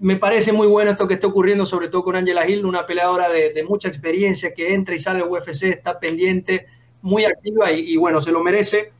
[0.00, 3.28] me parece muy bueno esto que está ocurriendo, sobre todo con Angela Hill, una peleadora
[3.28, 6.66] de, mucha experiencia que entra y sale al UFC, está pendiente,
[7.02, 8.90] muy activa y, bueno, se lo merece.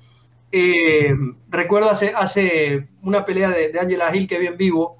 [0.52, 1.14] Eh,
[1.48, 4.98] recuerdo hace, hace una pelea de, de, Angela Hill que vi en vivo,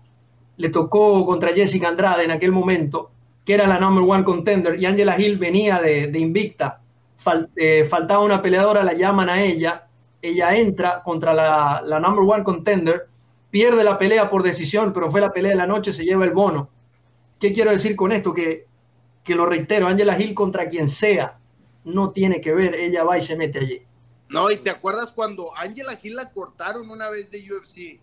[0.56, 3.10] le tocó contra Jessica Andrade en aquel momento,
[3.44, 6.80] que era la number one contender, y Angela Hill venía de, invicta,
[7.54, 9.88] eh, faltaba una peleadora, la llaman a ella,
[10.22, 13.07] ella entra contra la, la number one contender,
[13.50, 16.32] pierde la pelea por decisión, pero fue la pelea de la noche, se lleva el
[16.32, 16.70] bono.
[17.40, 18.34] ¿Qué quiero decir con esto?
[18.34, 18.66] Que,
[19.24, 21.38] que lo reitero, Angela Hill contra quien sea,
[21.84, 23.82] no tiene que ver, ella va y se mete allí.
[24.28, 28.00] No, y te acuerdas cuando Angela Hill la cortaron una vez de UFC.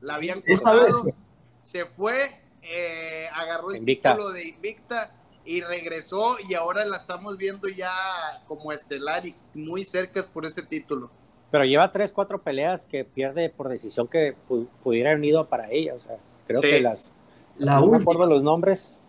[0.00, 1.06] La habían cortado,
[1.62, 2.30] se fue,
[2.62, 5.12] eh, agarró el título de Invicta
[5.44, 7.90] y regresó y ahora la estamos viendo ya
[8.46, 11.10] como estelar y muy cerca por ese título.
[11.50, 14.34] Pero lleva tres, cuatro peleas que pierde por decisión que
[14.82, 15.94] pudiera haber ido para ella.
[15.94, 17.14] O sea, creo que las.
[17.56, 19.00] La no me acuerdo los nombres.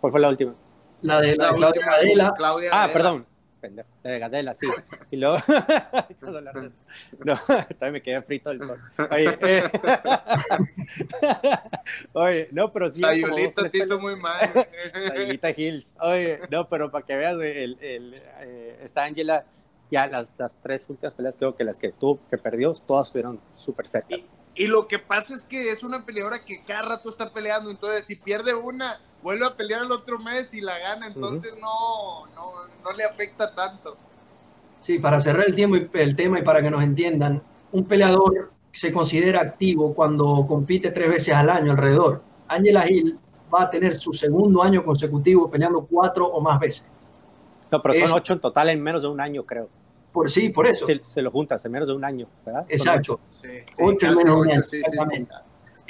[0.00, 0.54] ¿Cuál fue la última?
[1.02, 3.26] La de la, Claudia Ah, perdón
[3.68, 4.66] de Gadela, sí.
[5.10, 5.36] Y luego,
[7.24, 7.40] no,
[7.78, 8.80] también me quedé frito el sol.
[9.10, 9.62] Oye, eh,
[12.12, 13.00] oye, no, pero sí.
[13.00, 14.68] Sayulita te hizo muy mal.
[15.08, 15.94] Sayulita Hills.
[16.00, 19.44] Oye, no, pero para que veas, el, el, eh, esta Ángela,
[19.92, 23.38] ya las, las tres últimas peleas, creo que las que tuvo, que perdió, todas estuvieron
[23.54, 24.16] súper cerca.
[24.16, 24.24] Y,
[24.54, 28.06] y lo que pasa es que es una peleadora que cada rato está peleando, entonces
[28.06, 32.52] si pierde una vuelve a pelear el otro mes y la gana, entonces no, no,
[32.82, 33.96] no, le afecta tanto.
[34.80, 38.92] Sí, para cerrar el, tiempo, el tema y para que nos entiendan, un peleador se
[38.92, 42.22] considera activo cuando compite tres veces al año alrededor.
[42.48, 43.18] Angela Hill
[43.54, 46.84] va a tener su segundo año consecutivo peleando cuatro o más veces.
[47.70, 49.68] No, pero son ocho en total en menos de un año, creo.
[50.12, 50.86] Por sí, por eso.
[51.02, 52.66] Se, lo juntas en menos de un año, ¿verdad?
[52.68, 53.20] Exacto.
[53.80, 54.62] ocho, en menos un año.
[54.62, 54.82] Sí,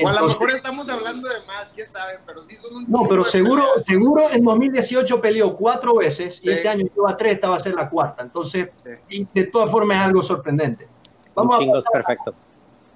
[0.00, 3.02] o a lo mejor estamos hablando de más, quién sabe, pero sí son un No,
[3.08, 7.56] pero seguro, seguro en 2018 peleó cuatro veces y este año lleva tres, esta va
[7.56, 8.22] a ser la cuarta.
[8.22, 8.68] Entonces,
[9.08, 10.88] y de todas formas es algo sorprendente.
[11.34, 12.34] Vamos un a perfecto.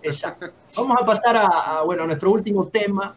[0.03, 0.47] exacto.
[0.77, 3.15] Vamos a pasar a, bueno, a nuestro último tema,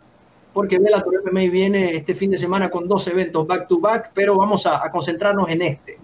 [0.54, 4.36] porque Bellator MMA viene este fin de semana con dos eventos back to back, pero
[4.38, 5.98] vamos a, a concentrarnos en este.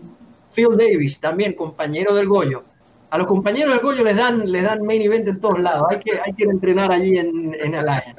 [0.56, 2.64] Phil Davis, también compañero del Goyo,
[3.10, 5.86] a los compañeros del Goyo les dan, les dan main event en todos lados.
[5.90, 8.16] Hay que, hay que entrenar allí en, en Alliance.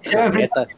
[0.00, 0.68] se va a enfrentar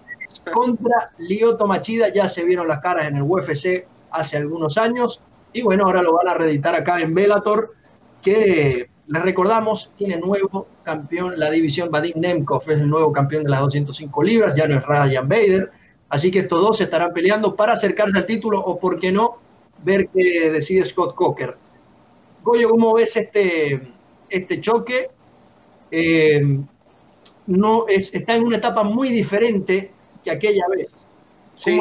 [0.52, 2.09] contra Lioto Machida.
[2.09, 5.20] Ya se vieron las caras en el UFC hace algunos años.
[5.52, 7.74] Y bueno, ahora lo van a reeditar acá en Bellator,
[8.22, 13.50] que les recordamos, tiene nuevo campeón la división Vadim Nemkov, es el nuevo campeón de
[13.50, 15.70] las 205 libras, ya no es Ryan Bader.
[16.11, 19.38] Así que estos dos se estarán peleando para acercarse al título o, por qué no,
[19.82, 21.56] ver qué decide Scott Coker.
[22.42, 23.80] Goyo, ¿cómo ves este,
[24.28, 25.08] este choque?
[25.90, 26.42] Eh,
[27.46, 29.90] no, es, está en una etapa muy diferente
[30.22, 30.90] que aquella vez.
[31.54, 31.80] Sí,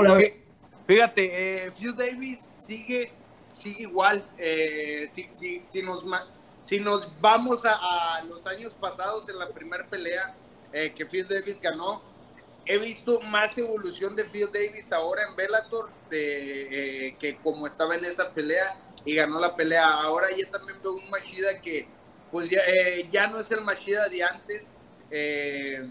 [0.88, 3.12] fíjate, eh, Phil Davis sigue,
[3.54, 4.26] sigue igual.
[4.38, 6.06] Eh, si, si, si, nos,
[6.64, 10.36] si nos vamos a, los años pasados en la primera pelea
[10.72, 12.02] eh, que Phil Davis ganó,
[12.68, 18.06] he visto más evolución de Phil Davis ahora en Bellator de, que como estaba en
[18.06, 19.86] esa pelea y ganó la pelea.
[19.86, 21.88] Ahora ya también veo un Machida que
[22.32, 24.74] pues ya, eh, ya no es el Machida de antes,
[25.10, 25.90] eh,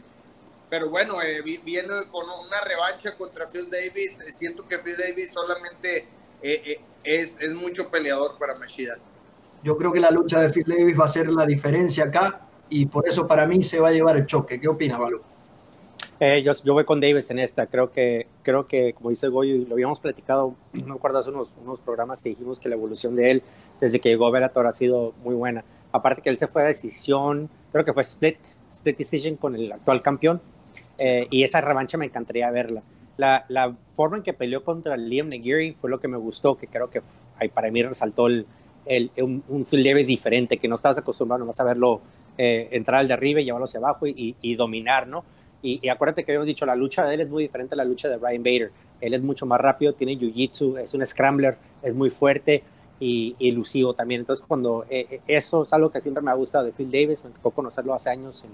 [0.69, 4.21] pero bueno, eh, viene con una revancha contra Phil Davis.
[4.37, 6.07] Siento que Phil Davis solamente
[6.43, 8.99] es, es mucho peleador para Machida.
[9.63, 12.87] Yo creo que la lucha de Phil Davis va a ser la diferencia acá y
[12.87, 14.61] por eso para mí se va a llevar el choque.
[14.61, 15.23] ¿Qué opinas, Balú?
[16.19, 17.67] Eh, yo, yo, voy con Davis en esta.
[17.67, 20.55] Creo que, creo que como dice Goyo, y lo habíamos platicado,
[20.87, 23.43] no recuerdo hace unos, unos programas que dijimos que la evolución de él
[23.81, 25.65] desde que llegó a Bellator ha sido muy buena.
[25.93, 28.39] Aparte que él se fue a decisión, creo que fue split,
[28.71, 30.41] split decision con el actual campeón.
[30.99, 32.83] Eh, y esa revancha me encantaría verla.
[33.19, 36.67] La, la, forma en que peleó contra Liam Negiri fue lo que me gustó, que
[36.67, 37.01] creo que
[37.39, 38.47] ahí para mí resaltó el,
[38.85, 42.03] el, un, un Phil Davis diferente, que no estabas acostumbrado nomás a verlo
[42.37, 45.25] eh, entrar al de arriba y llevarlo hacia abajo y, y dominar, ¿no?
[45.63, 48.09] Y, acuérdate que habíamos dicho, la lucha de él es muy diferente a la lucha
[48.09, 48.73] de Ryan Bader.
[49.01, 52.63] Él es mucho más rápido, tiene jiu-jitsu, es un scrambler, es muy fuerte
[53.01, 54.21] y, elusivo también.
[54.21, 57.25] Entonces, cuando eh, eh, eso es algo que siempre me ha gustado de Phil Davis,
[57.25, 58.45] me tocó conocerlo hace años,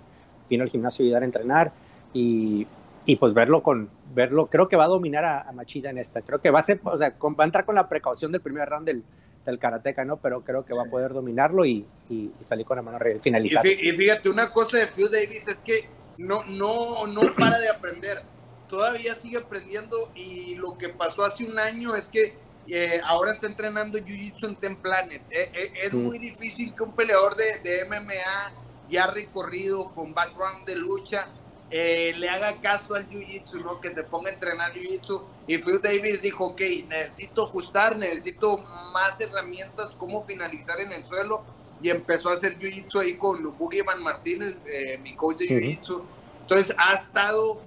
[0.48, 1.72] vino al gimnasio y dar a entrenar
[2.12, 2.66] y,
[3.06, 6.22] y, pues verlo con verlo, creo que va a dominar a, Machida en esta.
[6.22, 8.68] Creo que va a ser, o sea, va a entrar con la precaución del primer
[8.68, 9.02] round del,
[9.44, 10.16] del karateca, ¿no?
[10.16, 13.64] Pero creo que va a poder dominarlo y, y, salir con la mano finalizar.
[13.66, 18.22] Y fíjate, una cosa de Phil Davis es que no, no, no para de aprender.
[18.68, 23.46] Todavía sigue aprendiendo y lo que pasó hace un año es que eh, ahora está
[23.46, 25.22] entrenando Jiu-Jitsu en Ten Planet.
[25.30, 28.52] Eh, eh, es muy difícil que un peleador de, de, MMA
[28.88, 31.28] ya recorrido con background de lucha
[31.70, 33.80] le haga caso al Jiu-Jitsu, ¿no?
[33.80, 35.22] que se ponga a entrenar Jiu-Jitsu.
[35.46, 38.58] Y Phil Davis dijo, ok, necesito ajustar, necesito
[38.92, 41.42] más herramientas, cómo finalizar en el suelo
[41.82, 46.02] y empezó a hacer jiu-jitsu ahí con Boogie Van Martínez, eh, mi coach de jiu-jitsu.
[46.42, 47.60] Entonces ha estado,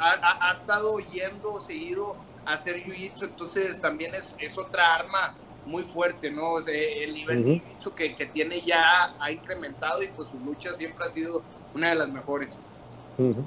[0.00, 5.34] ha, ha, estado yendo seguido a hacer jiu-jitsu, entonces también es, es, otra arma
[5.66, 6.58] muy fuerte, ¿no?
[6.58, 11.04] el nivel de jiu-jitsu que, que, tiene ya ha incrementado y pues su lucha siempre
[11.04, 11.42] ha sido
[11.74, 12.60] una de las mejores.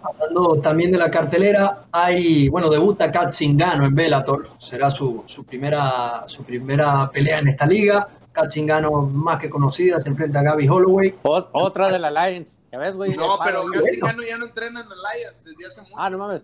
[0.03, 5.45] Hablando también de la cartelera, hay, bueno, debuta Kat Zingano en Bellator, será su, su,
[5.45, 10.67] primera, su primera pelea en esta liga Katzingano más que conocida, se enfrenta a Gaby
[10.67, 11.15] Holloway.
[11.23, 13.11] otra de la Alliance, ¿ya ves, güey?
[13.11, 15.95] No, pero Katzingano ya no entrena en Alliance desde hace mucho.
[15.97, 16.43] Ah, no mames.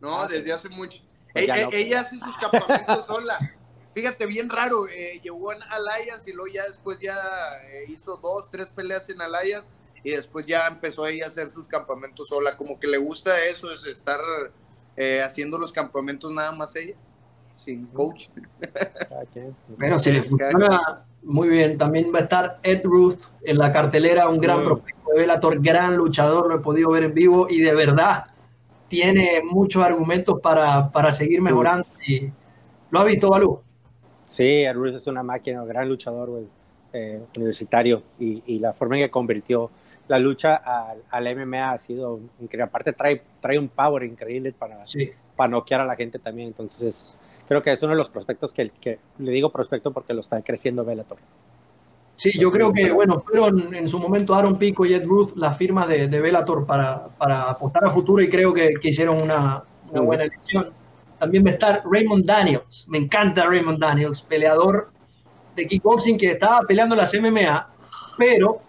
[0.00, 0.98] No, desde hace mucho.
[1.32, 3.38] Pues ella, ella hace sus campamentos sola.
[3.94, 7.14] Fíjate, bien raro, eh, llegó en Alliance y luego ya después ya
[7.64, 9.66] eh, hizo dos, tres peleas en Alliance
[10.04, 12.56] y después ya empezó ella a hacer sus campamentos sola.
[12.56, 14.20] Como que le gusta eso, es estar
[14.96, 16.94] eh, haciendo los campamentos nada más ella,
[17.56, 18.28] sin coach.
[19.76, 24.28] Bueno, si le funciona muy bien, también va a estar Ed Ruth en la cartelera,
[24.28, 27.74] un gran prospecto de Bellator, gran luchador, lo he podido ver en vivo y de
[27.74, 28.26] verdad
[28.88, 31.86] tiene muchos argumentos para, para seguir mejorando.
[32.06, 32.30] Y,
[32.90, 33.60] ¿Lo ha visto, Balú?
[34.24, 36.44] Sí, Ruth es una máquina, un gran luchador
[36.92, 39.70] eh, universitario y, y, la forma en que convirtió
[40.08, 42.64] la lucha al, al MMA ha sido increíble.
[42.64, 44.84] Aparte trae, trae un power increíble para,
[45.36, 46.48] para noquear a la gente también.
[46.48, 47.16] Entonces
[47.50, 50.40] creo que es uno de los prospectos que, que le digo prospecto porque lo está
[50.40, 51.18] creciendo Bellator.
[52.14, 55.58] Sí, yo creo que, bueno, fueron en su momento Aaron Pico y Ed Ruth las
[55.58, 59.64] firmas de, de Bellator para, para apostar a futuro y creo que, que hicieron una,
[59.90, 60.70] una buena elección
[61.18, 62.86] también va a estar Raymond Daniels.
[62.88, 64.92] Me encanta Raymond Daniels, peleador
[65.56, 67.68] de kickboxing que estaba peleando las MMA,
[68.16, 68.60] pero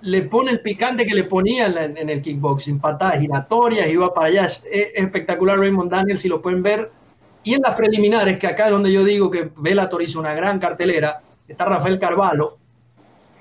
[0.00, 4.44] le pone el picante que le ponía en, el kickboxing, patadas giratorias, iba para allá.
[4.46, 4.64] Es,
[4.94, 6.90] espectacular Raymond Daniels, si lo pueden ver.
[7.44, 10.58] Y en las preliminares, que acá es donde yo digo que Bellator hizo una gran
[10.58, 12.58] cartelera, está Rafael Carvalho.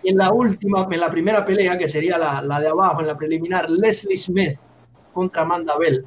[0.04, 3.08] Y en la última, en la primera pelea, que sería la, la de abajo, en
[3.08, 4.58] la preliminar, Leslie Smith
[5.14, 6.06] contra Amanda Bell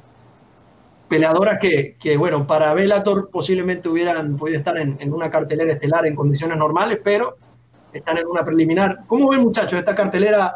[1.07, 6.05] peleadoras que, que, bueno, para Bellator posiblemente hubieran podido estar en, en, una cartelera estelar
[6.05, 7.37] en condiciones normales, pero
[7.93, 8.99] están en una preliminar.
[9.07, 10.55] ¿Cómo ven, muchachos, esta cartelera?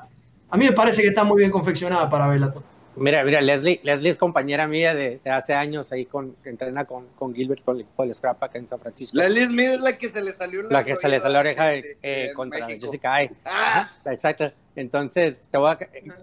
[0.50, 2.64] A mí me parece que está muy bien confeccionada para Bellator.
[3.00, 7.08] Mira, mira, Leslie, Leslie es compañera mía de, de hace años ahí con, entrena con,
[7.18, 9.18] con Gilbert con, con el Scrap acá en San Francisco.
[9.18, 11.40] Leslie Smith es la que se le salió la, la que se le salió la
[11.40, 12.86] oreja de, eh, contra México.
[12.86, 13.32] Jessica Ay.
[13.46, 13.90] Ah.
[14.06, 14.52] Exacto.
[14.76, 15.80] Entonces, te voy a,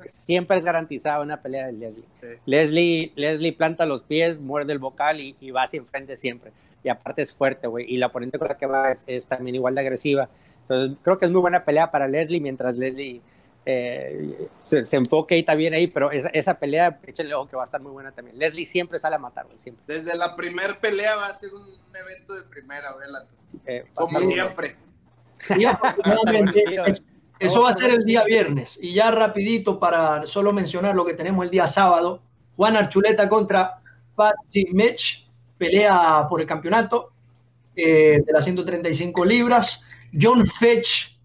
[0.07, 2.05] siempre es garantizada una pelea de Leslie.
[2.21, 2.27] Sí.
[2.47, 3.13] Leslie.
[3.17, 6.53] Leslie planta los pies, muerde el vocal y, y va hacia enfrente siempre.
[6.83, 7.85] Y aparte es fuerte, güey.
[7.93, 10.29] Y la oponente con la que va es, es, también igual de agresiva.
[10.63, 13.21] Entonces, creo que es muy buena pelea para Leslie, mientras Leslie
[13.69, 17.63] eh, se, se, enfoque ahí también ahí, pero esa, esa pelea, échale ojo que va
[17.63, 18.39] a estar muy buena también.
[18.39, 19.83] Leslie siempre sale a matar, güey, siempre.
[19.89, 23.37] Desde la primer pelea va a ser un, un evento de primera, Bellator.
[23.67, 24.77] Eh, Como siempre.
[25.59, 26.65] Y afortunadamente,
[27.41, 28.79] eso va a ser el día viernes.
[28.81, 32.23] Y ya rapidito para solo mencionar lo que tenemos el día sábado.
[32.55, 33.81] Juan Archuleta contra
[34.15, 35.27] Patty Mitch,
[35.59, 37.11] pelea por el campeonato
[37.75, 39.85] eh, de las 135 libras.
[40.19, 41.16] John Fetch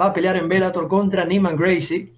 [0.00, 2.12] va a pelear en Bellator contra Neiman Gracie.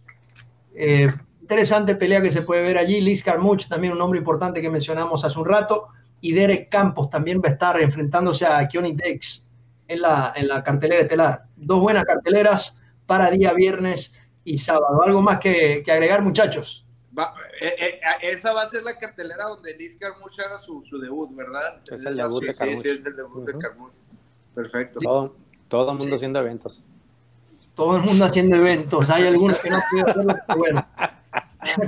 [0.74, 1.08] Eh,
[1.40, 3.00] interesante pelea que se puede ver allí.
[3.00, 5.88] Liz Carmuch, también un nombre importante que mencionamos hace un rato.
[6.20, 9.48] Y Derek Campos también va a estar enfrentándose a Keone Dex
[9.88, 11.44] en la, en la cartelera estelar.
[11.56, 14.14] Dos buenas carteleras para día viernes
[14.44, 15.02] y sábado.
[15.02, 16.86] ¿Algo más que, que agregar, muchachos?
[17.18, 20.98] Va, eh, eh, esa va a ser la cartelera donde Liz Carmuch haga su, su,
[21.00, 21.82] debut, ¿verdad?
[21.90, 22.76] Es el debut de Carmuch.
[22.76, 23.52] Sí, sí, es el debut uh -huh.
[23.52, 23.94] de Carmuch.
[24.54, 25.00] Perfecto.
[25.00, 25.34] Todo,
[25.68, 26.14] todo el mundo sí.
[26.14, 26.84] haciendo eventos.
[27.80, 29.08] Todo el mundo haciendo eventos.
[29.08, 30.86] Hay algunos que no pueden hacerlo, pero bueno.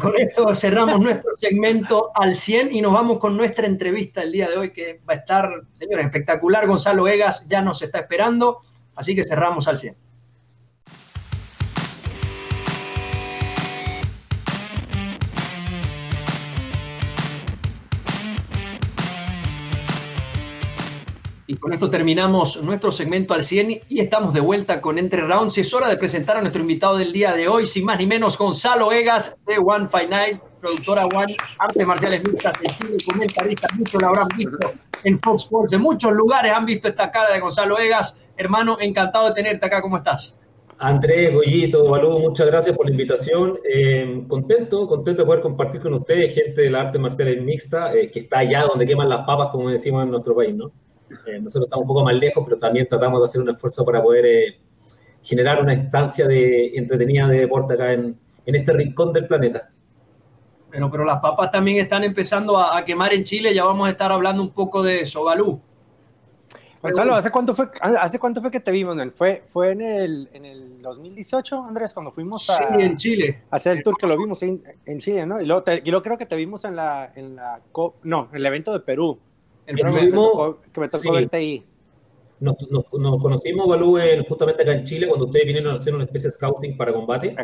[0.00, 4.48] Con esto cerramos nuestro segmento al 100 y nos vamos con nuestra entrevista el día
[4.48, 6.66] de hoy que va a estar, señores, espectacular.
[6.66, 8.61] Gonzalo Egas ya nos está esperando,
[8.96, 9.94] así que cerramos al 100.
[21.62, 25.57] Con esto terminamos nuestro segmento al 100 y estamos de vuelta con Entre Rounds.
[25.59, 28.37] Es hora de presentar a nuestro invitado del día de hoy, sin más ni menos,
[28.37, 34.09] Gonzalo Egas de One Night, productora One, artes marciales mixtas de Chile, comentarista, muchos lo
[34.09, 34.72] habrán visto
[35.05, 38.18] en Fox Sports, en muchos lugares han visto esta cara de Gonzalo Egas.
[38.37, 40.40] Hermano, encantado de tenerte acá, ¿cómo estás?
[40.81, 43.57] Andrés, Goyito, Balú, muchas gracias por la invitación.
[43.72, 48.11] Eh, contento, contento de poder compartir con ustedes, gente de la arte marcial mixta, eh,
[48.11, 50.72] que está allá donde queman las papas, como decimos en nuestro país, ¿no?
[51.27, 54.03] Eh, nosotros estamos un poco más lejos, pero también tratamos de hacer un esfuerzo para
[54.03, 54.60] poder eh,
[55.23, 59.71] generar una instancia de entretenida de deporte acá en, en, este rincón del planeta.
[60.69, 63.90] Bueno, pero las papas también están empezando a, a, quemar en Chile, ya vamos a
[63.90, 65.60] estar hablando un poco de eso, Balú.
[66.83, 68.96] Gonzalo, ¿hace cuánto fue, hace cuánto fue que te vimos?
[69.15, 73.42] ¿Fue, fue en, el, en el 2018, Andrés, cuando fuimos a, sí, en Chile.
[73.50, 75.40] a hacer el tour que lo vimos en, en Chile, ¿no?
[75.40, 77.63] Y luego, te, y luego creo que te vimos en la, en la,
[78.02, 79.21] no, en el evento de Perú.
[79.67, 81.10] El tocó, que me tocó sí.
[81.10, 81.65] verte ahí.
[82.40, 83.98] Nos, nos, nos conocimos, Balú,
[84.29, 87.37] justamente acá en Chile, cuando ustedes vinieron a hacer una especie de scouting para combate.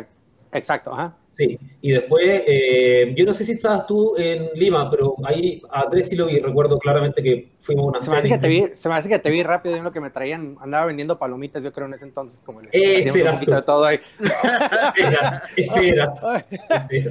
[0.51, 1.15] Exacto, ajá.
[1.29, 5.81] Sí, y después, eh, yo no sé si estabas tú en Lima, pero ahí a
[5.81, 8.63] Andrés sí lo vi, recuerdo claramente que fuimos una se me, hace que te vi,
[8.71, 11.63] se me hace que te vi rápido en lo que me traían, andaba vendiendo palomitas,
[11.63, 13.99] yo creo en ese entonces, como ese era un poquito de todo ahí.
[15.55, 16.13] ese era,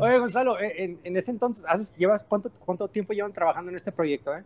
[0.01, 3.93] Oye, Gonzalo, en, en ese entonces, ¿haces, llevas, cuánto, ¿cuánto tiempo llevan trabajando en este
[3.93, 4.37] proyecto?
[4.37, 4.43] Eh?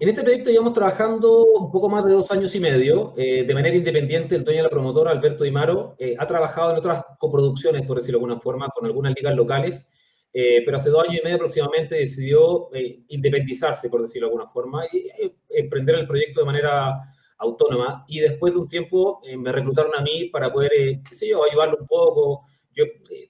[0.00, 3.54] En este proyecto llevamos trabajando un poco más de dos años y medio, eh, de
[3.54, 4.34] manera independiente.
[4.34, 8.18] El dueño de la promotora, Alberto Dimaro, eh, ha trabajado en otras coproducciones, por decirlo
[8.18, 9.88] de alguna forma, con algunas ligas locales,
[10.32, 12.68] eh, pero hace dos años y medio aproximadamente decidió
[13.08, 15.08] independizarse, por decirlo de alguna forma, y
[15.50, 16.98] emprender el proyecto de manera
[17.38, 18.04] autónoma.
[18.08, 20.70] Y después de un tiempo me reclutaron a mí para poder,
[21.08, 22.46] qué sé yo, ayudarlo un poco.
[22.74, 22.84] Yo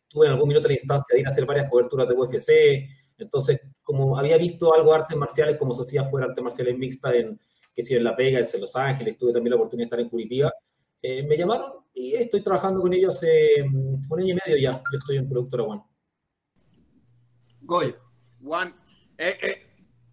[0.09, 2.89] tuve en algún minuto la instancia de ir a hacer varias coberturas de UFC,
[3.19, 7.15] entonces, como había visto algo de artes marciales, como se hacía fuera artes marciales mixtas
[7.15, 7.41] en,
[7.75, 10.09] que si en La Vega, en Los Ángeles, tuve también la oportunidad de estar en
[10.09, 10.53] Curitiba,
[11.01, 14.83] eh, me llamaron y estoy trabajando con ellos hace mm, un año y medio ya.
[14.93, 15.83] Yo estoy en Productora One.
[17.61, 17.95] Goy.
[18.43, 18.75] Juan,
[19.19, 19.67] eh, eh,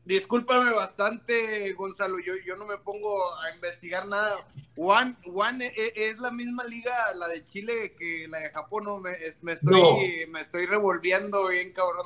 [0.05, 4.35] discúlpame bastante, Gonzalo, yo, yo no me pongo a investigar nada.
[4.75, 8.99] One, One es, la misma liga, la de Chile, que la de Japón, ¿no?
[8.99, 12.05] Me, me estoy, me estoy revolviendo bien, cabrón.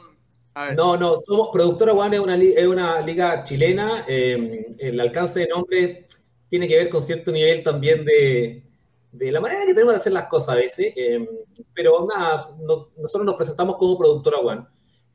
[0.76, 4.06] No, no, somos Productora One es una, es una liga chilena.
[4.08, 6.08] Eh, el alcance de nombre
[6.48, 8.64] tiene que ver con cierto nivel también de,
[9.12, 10.94] de la manera que tenemos de hacer las cosas a veces.
[10.96, 11.28] Eh,
[11.74, 14.66] pero nada, nosotros nos presentamos como Productora One.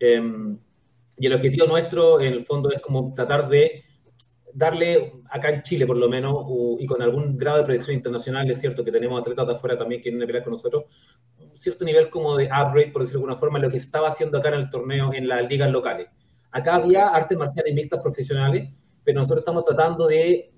[0.00, 0.20] Eh,
[1.20, 3.84] y el objetivo nuestro, en el fondo, es como tratar de
[4.52, 6.46] darle, acá en Chile por lo menos,
[6.78, 10.00] y con algún grado de proyección internacional, es cierto que tenemos atletas de afuera también
[10.00, 10.84] que a pelear con nosotros,
[11.58, 14.48] cierto nivel como de upgrade, por decirlo de alguna forma, lo que estaba haciendo acá
[14.48, 16.08] en el torneo, en las ligas locales.
[16.50, 18.72] Acá había artes marciales mixtas profesionales,
[19.04, 20.52] pero nosotros estamos tratando de,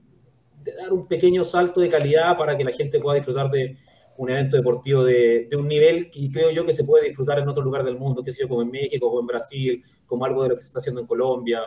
[0.64, 3.78] dar un pequeño salto de calidad para que la gente pueda disfrutar de
[4.18, 7.62] un evento deportivo de, un nivel que creo yo que se puede disfrutar en otro
[7.62, 10.56] lugar del mundo, que sea como en México o en Brasil, como algo de lo
[10.56, 11.60] que se está haciendo en Colombia.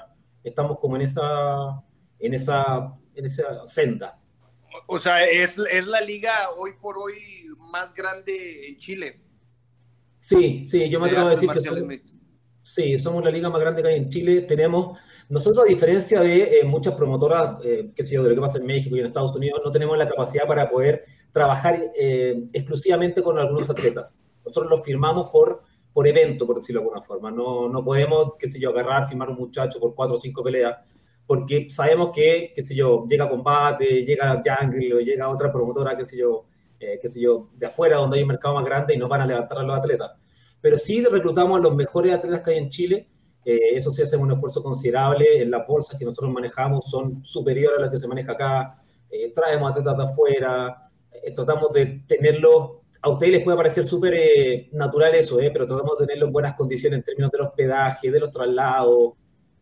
[0.44, 1.82] Estamos como en esa,
[2.20, 4.20] en esa, en esa senda.
[4.88, 7.14] O sea, es, es la liga hoy por hoy
[7.72, 9.23] más grande en Chile.
[10.24, 11.96] Sí, sí, yo me atrevo a decir que somos,
[12.62, 14.44] sí, somos la liga más grande que hay en Chile.
[14.44, 14.98] Tenemos,
[15.28, 18.58] nosotros a diferencia de eh, muchas promotoras, eh, qué sé yo, de lo que pasa
[18.58, 21.04] en México y en Estados Unidos, no tenemos la capacidad para poder
[21.34, 24.16] trabajar eh, exclusivamente con algunos atletas.
[24.46, 25.62] Nosotros los firmamos por,
[25.92, 27.30] por evento, por decirlo de alguna forma.
[27.30, 30.78] No, no podemos, qué sé yo, agarrar, firmar un muchacho por cuatro o cinco peleas,
[31.28, 36.06] porque sabemos que, qué sé yo, llega combate, llega Jungle o llega otra promotora, qué
[36.06, 36.46] sé yo,
[36.84, 39.22] eh, qué sé yo, de afuera, donde hay un mercado más grande y no van
[39.22, 40.12] a levantar a los atletas.
[40.62, 43.10] Pero sí reclutamos a los mejores atletas que hay en Chile.
[43.46, 45.42] Eh, eso sí hacemos un esfuerzo considerable.
[45.42, 48.82] En las bolsas que nosotros manejamos son superiores a las que se maneja acá.
[49.10, 50.90] Eh, traemos atletas de afuera.
[51.36, 52.72] tratamos de tenerlos.
[53.02, 57.00] A ustedes les puede parecer súper natural eso, pero tratamos de tenerlos en buenas condiciones
[57.00, 59.14] en términos del hospedaje, de los traslados,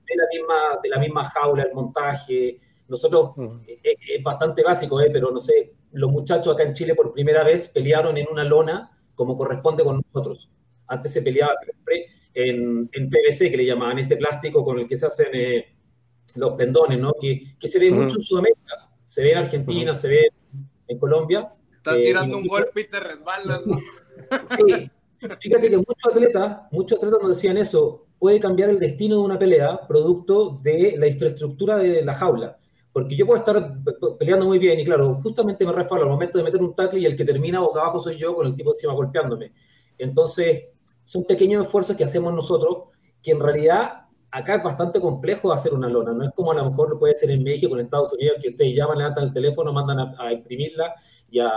[0.06, 2.60] de la misma, de la misma jaula, el montaje.
[2.92, 3.32] Nosotros,
[3.66, 8.18] es, bastante básico, pero no sé, los muchachos acá en Chile por primera vez pelearon
[8.18, 10.50] en una lona como corresponde con nosotros.
[10.88, 14.98] Antes se peleaba siempre en, en PVC, que le llamaban este plástico con el que
[14.98, 15.74] se hacen eh,
[16.36, 17.14] los pendones, ¿no?
[17.20, 18.90] Que, que se ve mucho en Sudamérica.
[19.06, 20.28] Se ve en Argentina, se ve
[20.86, 21.48] en Colombia.
[21.74, 23.80] Estás eh, tirando un golpe y te resbalas, ¿no?
[24.58, 24.92] Sí.
[25.40, 29.40] Fíjate que muchos atletas, muchos atletas nos decían eso, puede cambiar el destino de una
[29.40, 32.58] pelea producto de la infraestructura de la jaula.
[32.94, 33.78] Porque yo puedo estar
[34.20, 37.06] peleando muy bien y claro, justamente me resfalo al momento de meter un tackle y
[37.06, 39.54] el que termina boca abajo soy yo con el tipo encima golpeándome.
[39.98, 40.66] Entonces,
[41.04, 42.90] son pequeños esfuerzos que hacemos nosotros
[43.22, 46.14] que en realidad acá es bastante complejo hacer una lona.
[46.14, 48.50] No es como a lo mejor lo puede ser en México, en Estados Unidos, que
[48.50, 50.96] ustedes llaman, levantan el teléfono, mandan a, imprimirla
[51.30, 51.52] y a,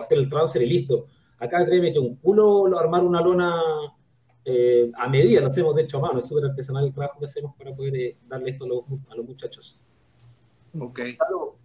[0.00, 1.06] hacer el transfer y listo.
[1.38, 3.60] Acá créeme que un culo armar una lona
[4.44, 7.26] eh, a medida, lo hacemos de hecho a mano, es súper artesanal el trabajo que
[7.26, 9.78] hacemos para poder eh, darle esto a los muchachos.
[10.78, 11.00] Ok.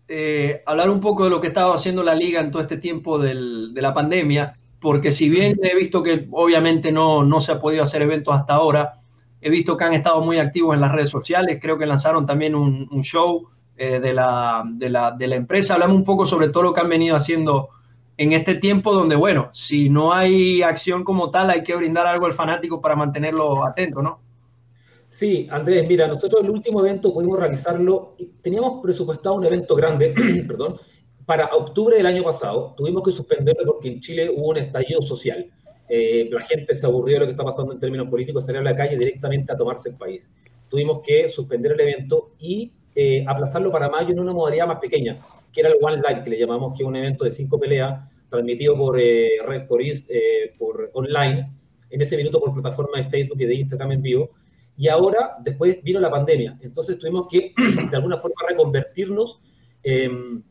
[0.07, 3.17] Eh, hablar un poco de lo que estaba haciendo la liga en todo este tiempo
[3.19, 7.83] de la pandemia, porque si bien he visto que obviamente no, no se ha podido
[7.83, 8.93] hacer eventos hasta ahora,
[9.41, 12.55] he visto que han estado muy activos en las redes sociales, creo que lanzaron también
[12.55, 13.47] un, un show
[13.77, 15.73] eh, de, la, de, la, de, la, empresa.
[15.73, 17.69] Hablamos un poco sobre todo lo que han venido haciendo
[18.17, 22.25] en este tiempo donde, bueno, si no hay acción como tal, hay que brindar algo
[22.25, 24.19] al fanático para mantenerlo atento, ¿no?
[25.15, 30.13] Sí, Andrés, mira, nosotros el último evento pudimos realizarlo, teníamos presupuestado un evento grande,
[30.45, 30.75] perdón,
[31.25, 32.73] para octubre del año pasado.
[32.75, 35.49] Tuvimos que suspenderlo porque en Chile hubo un estallido social.
[35.87, 38.65] Eh, la gente se aburrió de lo que está pasando en términos políticos, salió a
[38.65, 40.29] la calle directamente a tomarse el país.
[40.67, 45.15] Tuvimos que suspender el evento y eh, aplazarlo para mayo en una modalidad más pequeña,
[45.53, 48.01] que era el One Life, que le llamamos, que es un evento de cinco peleas,
[48.27, 49.87] transmitido por red, por,
[50.57, 51.53] por online,
[51.89, 54.29] en ese minuto por plataforma de Facebook y de Instagram en vivo.
[54.77, 56.57] Y ahora, después vino la pandemia.
[56.61, 57.53] Entonces tuvimos que,
[57.91, 59.41] de alguna forma, reconvertirnos
[59.83, 60.41] em,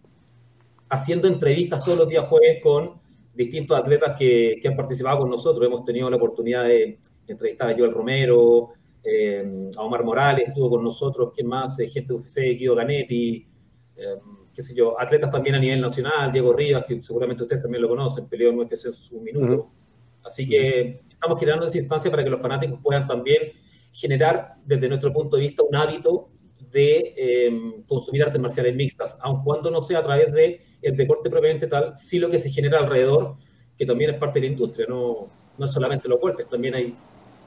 [0.88, 3.00] haciendo entrevistas todos los días jueves con
[3.34, 5.66] distintos atletas que, que, han participado con nosotros.
[5.66, 8.70] Hemos tenido la oportunidad de entrevistar a Joel Romero,
[9.02, 11.78] em, a Omar Morales, estuvo con nosotros, ¿quién más?
[11.80, 13.46] Eh, gente de UFC, Guido Ganetti,
[13.96, 14.18] em,
[14.54, 17.88] qué sé yo, atletas también a nivel nacional, Diego Rivas, que seguramente ustedes también lo
[17.88, 19.70] conocen, peleó en UFC un minuto.
[20.22, 23.52] Así que estamos generando esa instancia para que los fanáticos puedan también
[23.94, 26.28] generar, desde nuestro punto de vista, un hábito
[26.72, 31.30] de em, consumir artes marciales mixtas, aun cuando no sea a través del el deporte
[31.30, 33.36] propiamente tal, sí lo que se genera alrededor,
[33.78, 36.92] que también es parte de la industria, no, no es solamente los golpes, también hay,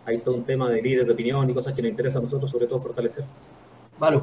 [0.05, 2.49] hay todo un tema de líderes de opinión y cosas que nos interesa a nosotros,
[2.49, 3.25] sobre todo fortalecer.
[3.99, 4.21] Vale.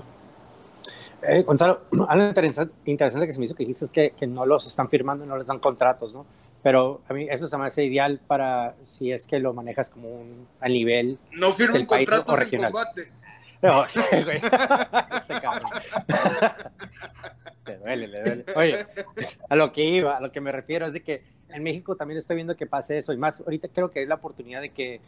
[1.22, 4.46] Eh, Gonzalo, algo interesante, interesante, que se me hizo que dijiste es que, que no
[4.46, 6.24] los están firmando, no les dan contratos, ¿no?
[6.64, 10.08] Pero a mí eso se me hace ideal para si es que lo manejas como
[10.08, 11.18] un, a nivel.
[11.32, 12.72] No firma un contrato o regional.
[12.72, 13.12] combate.
[13.60, 13.84] No,
[14.24, 14.36] güey.
[14.36, 15.70] este cabrón.
[17.66, 18.44] le duele, le duele.
[18.56, 18.78] Oye,
[19.50, 22.16] a lo que iba, a lo que me refiero es de que en México también
[22.16, 23.12] estoy viendo que pase eso.
[23.12, 25.02] Y más, ahorita creo que es la oportunidad de que,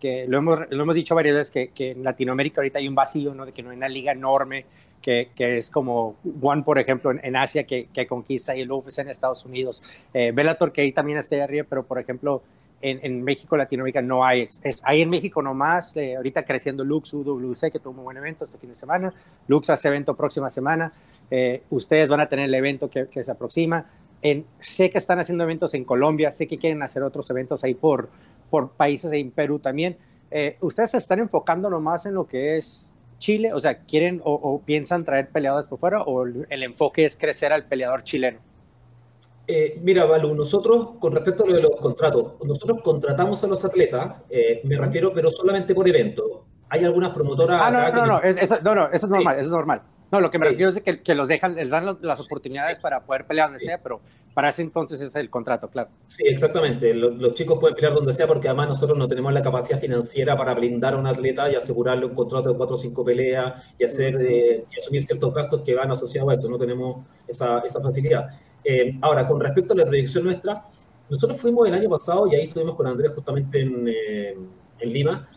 [0.00, 2.96] que lo, hemos, lo hemos dicho varias veces, que, que en Latinoamérica ahorita hay un
[2.96, 3.46] vacío, ¿no?
[3.46, 4.66] De que no hay una liga enorme
[5.06, 8.72] que, que, es como One, por ejemplo, en, en Asia, que, que, conquista y el
[8.72, 9.80] UFC en Estados Unidos.
[10.12, 12.42] Eh, Bellator, que ahí también está arriba, pero por ejemplo,
[12.82, 14.42] en, en, México, Latinoamérica no hay.
[14.42, 18.16] Es, es hay en México nomás, eh, ahorita creciendo Lux, UWC, que tuvo un buen
[18.16, 19.14] evento este fin de semana.
[19.46, 20.92] Lux hace evento próxima semana.
[21.30, 23.86] Eh, ustedes van a tener el evento que, que se aproxima.
[24.22, 27.74] En, sé que están haciendo eventos en Colombia, sé que quieren hacer otros eventos ahí
[27.74, 28.08] por,
[28.50, 29.96] por países en Perú también.
[30.32, 33.52] Eh, ¿Ustedes se están enfocando nomás en lo que es Chile?
[33.52, 37.64] O sea, ¿quieren o, piensan traer peleadores por fuera o el enfoque es crecer al
[37.64, 38.38] peleador chileno?
[39.48, 43.64] Eh, mira, Balu, nosotros, con respecto a lo de los contratos, nosotros contratamos a los
[43.64, 46.44] atletas, eh, me refiero, pero solamente por evento.
[46.68, 47.60] Hay algunas promotoras.
[47.62, 49.82] Ah, no, no, no, no, eso, no, no, eso es normal, eso es normal.
[50.16, 53.04] No, lo que me refiero es que, que, los dejan, les dan las oportunidades para
[53.04, 54.00] poder pelear donde sea, pero
[54.32, 55.90] para ese entonces es el contrato, claro.
[56.06, 56.94] Sí, exactamente.
[56.94, 60.34] Los, los, chicos pueden pelear donde sea porque además nosotros no tenemos la capacidad financiera
[60.34, 63.84] para blindar a un atleta y asegurarle un contrato de cuatro o cinco peleas y,
[63.84, 66.48] hacer, eh, y asumir ciertos gastos que van asociados a esto.
[66.48, 68.28] No tenemos esa, esa facilidad.
[68.64, 70.64] Eh, ahora, con respecto a la proyección nuestra,
[71.10, 74.34] nosotros fuimos el año pasado y ahí estuvimos con Andrés justamente en, eh,
[74.78, 75.28] en Lima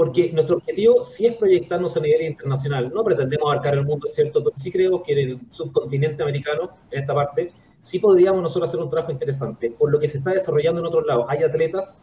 [0.00, 2.90] porque nuestro objetivo sí es proyectarnos a nivel internacional.
[2.90, 6.70] No pretendemos abarcar el mundo, es cierto, pero sí creo que en el subcontinente americano,
[6.90, 9.70] en esta parte, sí podríamos nosotros hacer un trabajo interesante.
[9.70, 11.98] Por lo que se está desarrollando en otros lados, hay atletas,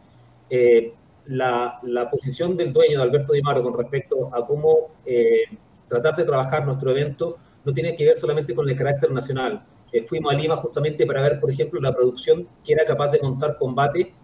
[0.48, 0.92] eh,
[1.26, 5.46] la, la, posición del dueño de Alberto Di Maro con respecto a cómo eh,
[5.88, 9.66] tratar de trabajar nuestro evento no tiene que ver solamente con el carácter nacional.
[9.90, 13.18] Eh, fuimos a Lima justamente para ver, por ejemplo, la producción que era capaz de
[13.20, 14.14] montar combate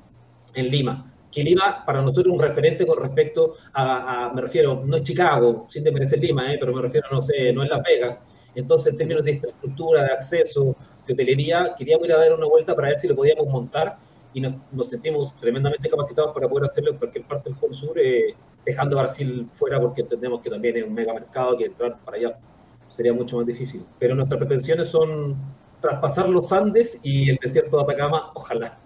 [0.55, 4.97] en Lima que Lima para nosotros es un referente con respecto a, me refiero, no
[4.97, 8.22] es Chicago, sin desmerecer Lima, eh, pero me refiero, no sé, no es Las Vegas.
[8.55, 12.74] Entonces, en términos de infraestructura, de acceso, de hotelería, queríamos ir a dar una vuelta
[12.76, 13.99] para ver si lo podíamos montar
[14.32, 14.55] y nos,
[14.89, 19.80] sentimos tremendamente capacitados para poder hacerlo en cualquier parte del Sur, eh, dejando Brasil fuera
[19.80, 22.39] porque entendemos que también es un mega mercado que entrar para allá
[22.89, 23.85] sería mucho más difícil.
[23.99, 25.37] Pero nuestras pretensiones son
[25.80, 28.78] traspasar los Andes y el desierto de Atacama, ojalá.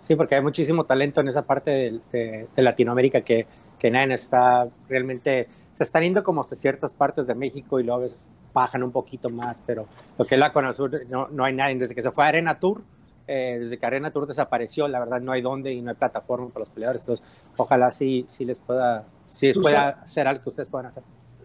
[0.00, 3.46] Sí, porque hay muchísimo talento en esa parte de, de, de Latinoamérica que,
[3.78, 8.00] que nadie está realmente, se están yendo como hasta ciertas partes de México y luego
[8.00, 9.86] ves, bajan un poquito más, pero
[10.18, 11.76] lo que es la Cono Sur no, no hay nadie.
[11.76, 12.82] Desde que se fue a Arena Tour,
[13.26, 16.48] eh, desde que Arena Tour desapareció, la verdad no hay dónde y no hay plataforma
[16.48, 17.02] para los peleadores.
[17.02, 17.24] Entonces,
[17.56, 21.02] ojalá sí, sí les pueda, sí pueda hacer algo que ustedes puedan hacer.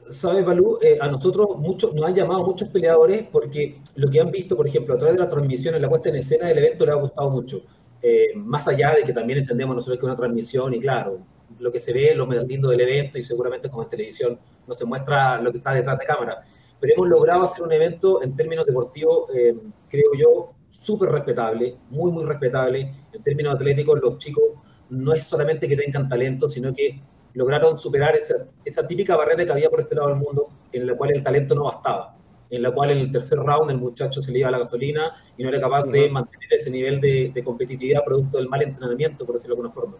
[0.09, 4.31] Sabes, Balú, eh, a nosotros mucho, nos han llamado muchos peleadores porque lo que han
[4.31, 6.85] visto, por ejemplo, a través de la transmisión, en la puesta en escena del evento,
[6.85, 7.61] les ha gustado mucho
[8.05, 11.21] eh, más allá de que también entendemos nosotros que es una transmisión y claro,
[11.57, 14.37] lo que se ve, lo más lindo del evento y seguramente como en televisión
[14.67, 16.41] no se muestra lo que está detrás de cámara,
[16.81, 19.55] pero hemos logrado hacer un evento en términos deportivos, eh,
[19.87, 22.93] creo yo, súper respetable, muy, muy respetable.
[23.13, 24.43] En términos atléticos, los chicos
[24.89, 27.01] no es solamente que tengan talento, sino que
[27.35, 28.35] lograron superar esa,
[28.65, 31.55] esa típica barrera que había por este lado del mundo, en la cual el talento
[31.55, 32.17] no bastaba
[32.55, 35.43] en la cual en el tercer round el muchacho se le iba la gasolina y
[35.43, 39.35] no era capaz de mantener ese nivel de, de, competitividad producto del mal entrenamiento, por
[39.35, 39.97] decirlo de alguna forma.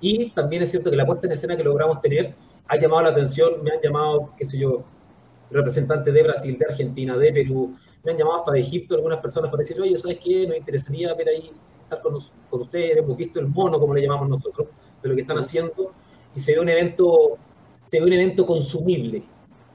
[0.00, 2.34] Y también es cierto que la puesta en escena que logramos tener
[2.66, 4.84] ha llamado la atención, me han llamado, qué sé yo,
[5.50, 7.74] representantes de Brasil, de Argentina, de Perú,
[8.04, 10.46] me han llamado hasta de Egipto algunas personas para decir, oye, ¿sabes qué?
[10.46, 11.50] Nos interesaría ver ahí,
[11.82, 12.18] estar con,
[12.50, 14.68] con ustedes, hemos visto el mono, como le llamamos nosotros,
[15.02, 15.92] de lo que están haciendo,
[16.36, 17.38] y se ve un evento,
[17.82, 19.22] se ve un evento consumible,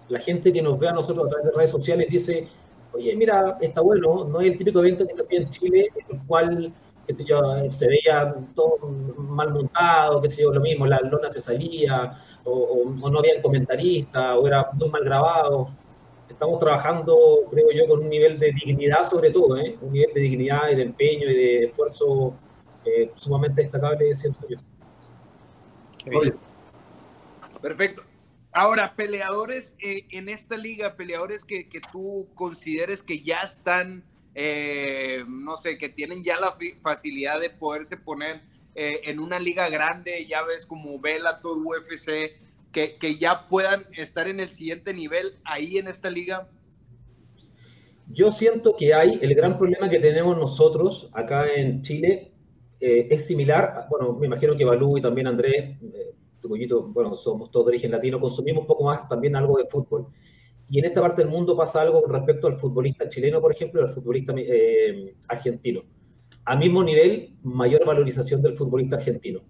[0.09, 2.47] la gente que nos ve a nosotros a través de redes sociales dice,
[2.93, 6.25] oye, mira, está bueno, no es el típico evento que se en Chile, en el
[6.25, 6.73] cual
[7.05, 8.77] qué sé yo, se veía todo
[9.17, 14.37] mal montado, qué sé yo, lo mismo, la lona se salía, o, no había comentarista,
[14.37, 15.69] o era muy mal grabado.
[16.29, 17.17] Estamos trabajando,
[17.51, 19.77] creo yo, con un nivel de dignidad sobre todo, ¿eh?
[19.81, 22.33] un nivel de dignidad y de empeño y de esfuerzo
[22.85, 24.57] eh, sumamente destacable, siento yo.
[27.61, 28.03] Perfecto.
[28.55, 34.03] Ahora, peleadores eh, en esta liga, peleadores que, que, tú consideres que ya están,
[34.35, 38.41] eh, no sé, que tienen ya la facilidad de poderse poner
[38.75, 42.37] eh, en una liga grande, ya ves como Bellator, UFC,
[42.71, 46.47] que, que ya puedan estar en el siguiente nivel ahí en esta liga.
[48.07, 52.29] Yo siento que hay, el gran problema que tenemos nosotros acá en Chile
[52.79, 55.77] es similar, bueno, me imagino que Balú y también Andrés
[56.47, 60.07] bueno, somos todos de origen latino, consumimos un poco más también algo de fútbol.
[60.69, 63.81] Y en esta parte del mundo pasa algo con respecto al futbolista chileno, por ejemplo,
[63.81, 65.83] y al futbolista eh, argentino.
[66.45, 69.41] A mismo nivel, mayor valorización del futbolista argentino.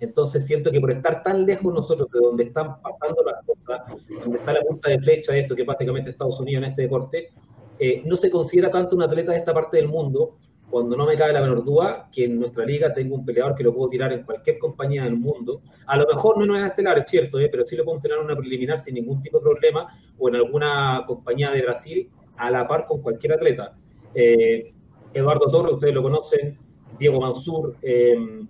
[0.00, 4.38] Entonces siento que por estar tan lejos nosotros de donde están pasando las cosas, donde
[4.38, 7.32] está la punta de flecha de esto que básicamente Estados Unidos en este deporte,
[7.78, 10.38] eh, no se considera tanto un atleta de esta parte del mundo
[10.70, 13.64] cuando no me cabe la menor duda que en nuestra liga tengo un peleador que
[13.64, 15.62] lo puedo tirar en cualquier compañía del mundo.
[15.86, 17.48] A lo mejor no en una estelar, es cierto, ¿eh?
[17.50, 19.86] pero sí lo podemos tener en una preliminar sin ningún tipo de problema
[20.18, 23.76] o en alguna compañía de Brasil a la par con cualquier atleta.
[24.14, 24.72] Eh,
[25.14, 26.58] Eduardo Torres, ustedes lo conocen,
[26.98, 28.46] Diego Mansur, em,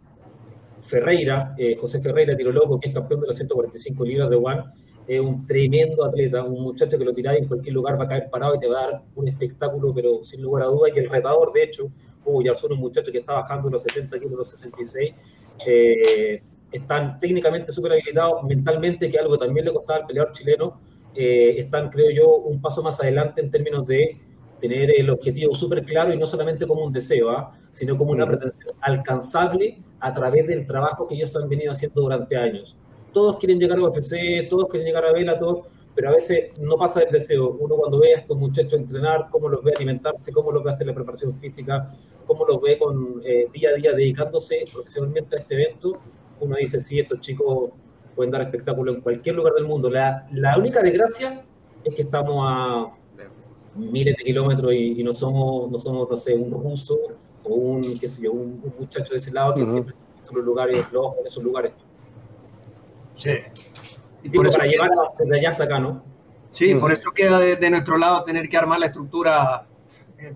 [0.80, 4.64] Ferreira, eh, José Ferreira, tiro loco, que es campeón de las 145 libras de One
[5.08, 8.28] es un tremendo atleta, un muchacho que lo tiráis en cualquier lugar va a caer
[8.28, 10.92] parado y te va a dar un espectáculo, pero sin lugar a dudas.
[10.94, 11.90] Y el retador, de hecho,
[12.26, 15.14] Hugo Yarzón, un muchacho que está bajando los 70 kilos, los 66,
[15.66, 20.78] eh, están técnicamente súper habilitados, mentalmente, que algo que también le costaba al peleador chileno,
[21.14, 24.14] eh, están, creo yo, un paso más adelante en términos de
[24.60, 27.56] tener el objetivo súper claro y no solamente como un deseo, ¿ah?
[27.70, 32.36] sino como una pretensión alcanzable a través del trabajo que ellos han venido haciendo durante
[32.36, 32.76] años
[33.18, 35.62] todos quieren llegar a UFC, todos quieren llegar a Bellator,
[35.92, 37.50] pero a veces no pasa el deseo.
[37.58, 40.86] Uno cuando ve a estos muchachos entrenar, cómo los ve alimentarse, cómo los ve hacer
[40.86, 41.92] la preparación física,
[42.28, 45.98] cómo los ve con eh, día a día dedicándose profesionalmente a este evento,
[46.38, 47.70] uno dice, sí, estos chicos
[48.14, 49.90] pueden dar espectáculo en cualquier lugar del mundo.
[49.90, 51.44] La, la única desgracia
[51.82, 52.86] es que estamos a
[53.74, 56.96] miles de kilómetros y, no somos, no somos, no sé, un ruso
[57.42, 59.96] o un, qué sé yo, un, muchacho de ese lado que siempre
[60.30, 61.72] en los lugares, en esos lugares.
[63.18, 63.30] Sí.
[64.22, 66.02] Y por para llevar desde allá hasta acá, ¿no?
[66.50, 69.66] Sí, por eso queda de, nuestro lado tener que armar la estructura
[70.18, 70.34] eh,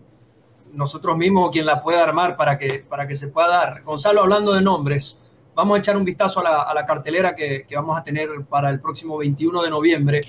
[0.72, 3.82] nosotros mismos o quien la pueda armar para que, para que se pueda dar.
[3.82, 5.22] Gonzalo, hablando de nombres,
[5.54, 8.28] vamos a echar un vistazo a la, a la cartelera que, que, vamos a tener
[8.48, 10.20] para el próximo 21 de noviembre.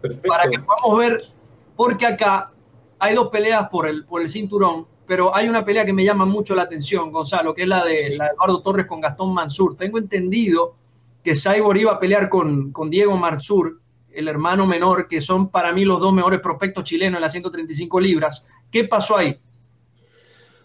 [0.00, 0.28] Perfecto.
[0.28, 1.22] Para que podamos ver,
[1.76, 2.50] porque acá
[2.98, 6.24] hay dos peleas por el, por el cinturón, pero hay una pelea que me llama
[6.24, 9.76] mucho la atención, Gonzalo, que es la de, la de Eduardo Torres con Gastón Mansur.
[9.76, 10.74] Tengo entendido
[11.22, 13.80] que Cyborg iba a pelear con, con Diego Marzur,
[14.12, 18.00] el hermano menor, que son para mí los dos mejores prospectos chilenos en las 135
[18.00, 18.46] libras.
[18.70, 19.38] ¿Qué pasó ahí?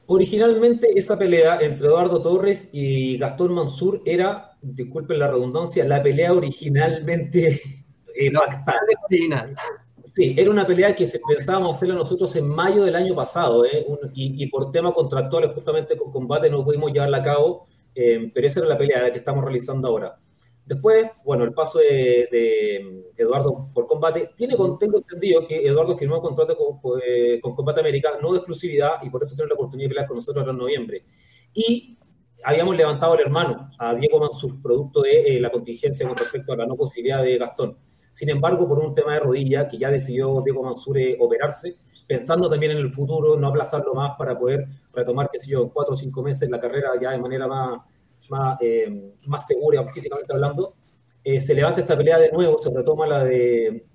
[0.06, 6.34] Originalmente esa pelea entre Eduardo Torres y Gastón Mansur era, disculpen la redundancia, la pelea
[6.34, 7.62] originalmente
[8.16, 8.80] eh, pactada.
[9.10, 9.56] Original.
[10.04, 14.45] Sí, era una pelea que pensábamos hacerla nosotros en mayo del año pasado, eh, y,
[14.47, 18.70] por temas contractuales justamente con combate no pudimos llevarla a cabo, eh, pero esa era
[18.70, 20.20] la pelea que estamos realizando ahora.
[20.66, 24.32] Después, bueno, el paso de, Eduardo por combate.
[24.36, 26.57] Tiene, tengo entendido que Eduardo firmó un contrato
[27.05, 30.07] eh, con, Combate América, no de exclusividad, y por eso tiene la oportunidad de pelear
[30.07, 31.05] con nosotros en noviembre.
[31.53, 31.97] Y
[32.43, 36.57] habíamos levantado al hermano, a Diego Mansur, producto de eh, la contingencia con respecto a
[36.57, 37.78] la no posibilidad de Gastón.
[38.11, 42.49] Sin embargo, por un tema de rodilla, que ya decidió Diego Mansur eh, operarse, pensando
[42.49, 45.97] también en el futuro, no aplazarlo más para poder retomar, qué sé yo, cuatro o
[45.97, 47.82] cinco meses la carrera ya de manera más,
[48.30, 50.76] más, eh, más segura físicamente hablando,
[51.24, 53.86] eh, se levanta esta pelea de nuevo, se retoma la de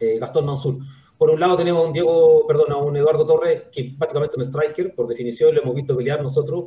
[0.00, 0.78] eh, Gastón Mansur.
[1.16, 4.44] Por un lado tenemos a un Diego, perdón, a un Eduardo Torres, que básicamente un
[4.44, 6.66] striker, por definición lo hemos visto pelear nosotros,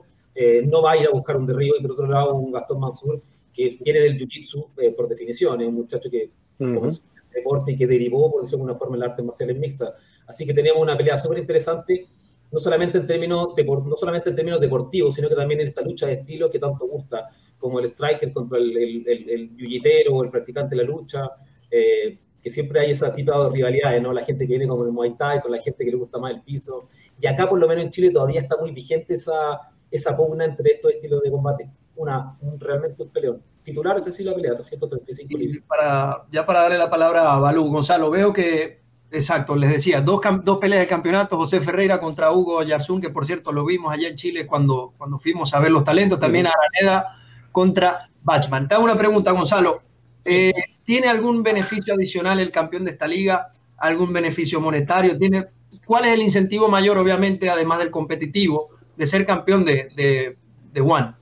[0.63, 3.21] no va a ir a buscar un derribo, y por otro lado un Gastón Mansur,
[3.53, 7.85] que viene del Jiu-Jitsu por definición, es un muchacho que comenzó ese deporte y que
[7.85, 9.93] derivó, por decirlo de alguna forma, en el arte marcial mixta.
[10.25, 12.07] Así que tenemos una pelea súper interesante
[12.51, 16.07] no solamente en términos, no solamente en términos deportivos, sino que también en esta lucha
[16.07, 20.75] de estilos que tanto gusta, como el striker contra el, el, el, o el practicante
[20.75, 21.29] de la lucha,
[21.69, 24.13] eh, que siempre hay esa tipo de rivalidades, ¿no?
[24.13, 26.31] La gente que viene con el Muay Thai, con la gente que le gusta más
[26.31, 26.87] el piso.
[27.19, 29.59] Y acá, por lo menos en Chile, todavía está muy vigente esa,
[29.91, 31.69] esa pugna entre estos estilos de combate.
[31.97, 33.43] Una, realmente un peleón.
[33.61, 38.09] Titular, ese sí la pelea, 335 Para, ya para darle la palabra a Balú, Gonzalo,
[38.09, 38.78] veo que
[39.11, 43.25] Exacto, les decía, dos, dos peleas de campeonato, José Ferreira contra Hugo Yarzún, que por
[43.25, 47.15] cierto lo vimos allá en Chile cuando, cuando fuimos a ver los talentos, también Araneda
[47.51, 48.67] contra Bachman.
[48.67, 49.79] Te hago una pregunta, Gonzalo.
[50.25, 50.53] Eh,
[50.83, 53.51] ¿Tiene algún beneficio adicional el campeón de esta liga?
[53.77, 55.17] ¿Algún beneficio monetario?
[55.17, 55.47] ¿Tiene,
[55.85, 60.37] ¿Cuál es el incentivo mayor, obviamente, además del competitivo, de ser campeón de, de,
[60.71, 61.13] de One?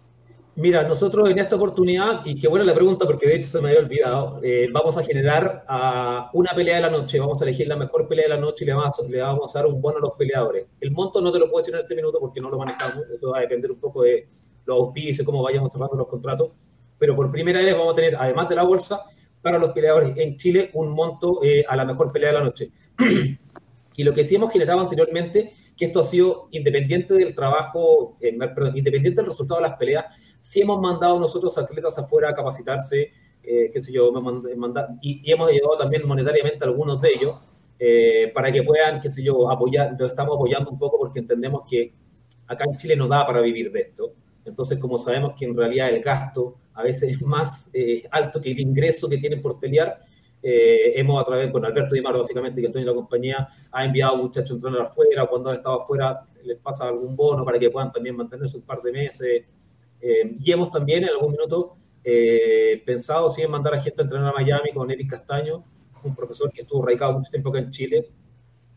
[0.58, 3.70] Mira, nosotros en esta oportunidad, y qué buena la pregunta porque de hecho se me
[3.70, 7.68] había olvidado, eh, vamos a generar uh, una pelea de la noche, vamos a elegir
[7.68, 9.80] la mejor pelea de la noche y le vamos, a, le vamos a dar un
[9.80, 10.66] bono a los peleadores.
[10.82, 13.30] El monto no te lo puedo decir en este minuto porque no lo manejamos, eso
[13.30, 14.28] va a depender un poco de
[14.66, 16.56] los auspicios, cómo vayamos cerrando los contratos,
[16.98, 19.02] pero por primera vez vamos a tener, además de la bolsa,
[19.44, 22.72] para los peleadores en Chile un monto eh, a la mejor pelea de la noche.
[23.96, 28.36] y lo que sí hemos generado anteriormente, que esto ha sido independiente del trabajo, eh,
[28.36, 30.06] perdón, independiente del resultado de las peleas,
[30.48, 33.12] sí hemos mandado nosotros atletas afuera a capacitarse,
[33.44, 34.10] eh, qué sé yo,
[35.02, 37.46] y, y, hemos ayudado también monetariamente a algunos de ellos
[37.78, 41.64] eh, para que puedan, qué sé yo, apoyar, lo estamos apoyando un poco porque entendemos
[41.70, 41.94] que
[42.48, 44.14] acá en Chile no da para vivir de esto.
[44.46, 48.52] Entonces, como sabemos que en realidad el gasto a veces es más eh, alto que
[48.52, 50.00] el ingreso que tienen por pelear,
[50.42, 53.84] eh, hemos a través, con Alberto Di Maro, básicamente, que es de la compañía, ha
[53.84, 57.60] enviado a muchachos a entrenar afuera, cuando han estado afuera les pasa algún bono para
[57.60, 59.44] que puedan también mantenerse un par de meses,
[60.02, 64.04] eh, y hemos también en algún minuto eh, pensado sí, en mandar a gente a
[64.04, 65.64] entrenar a Miami con Eric Castaño,
[66.04, 68.08] un profesor que estuvo radicado mucho tiempo acá en Chile.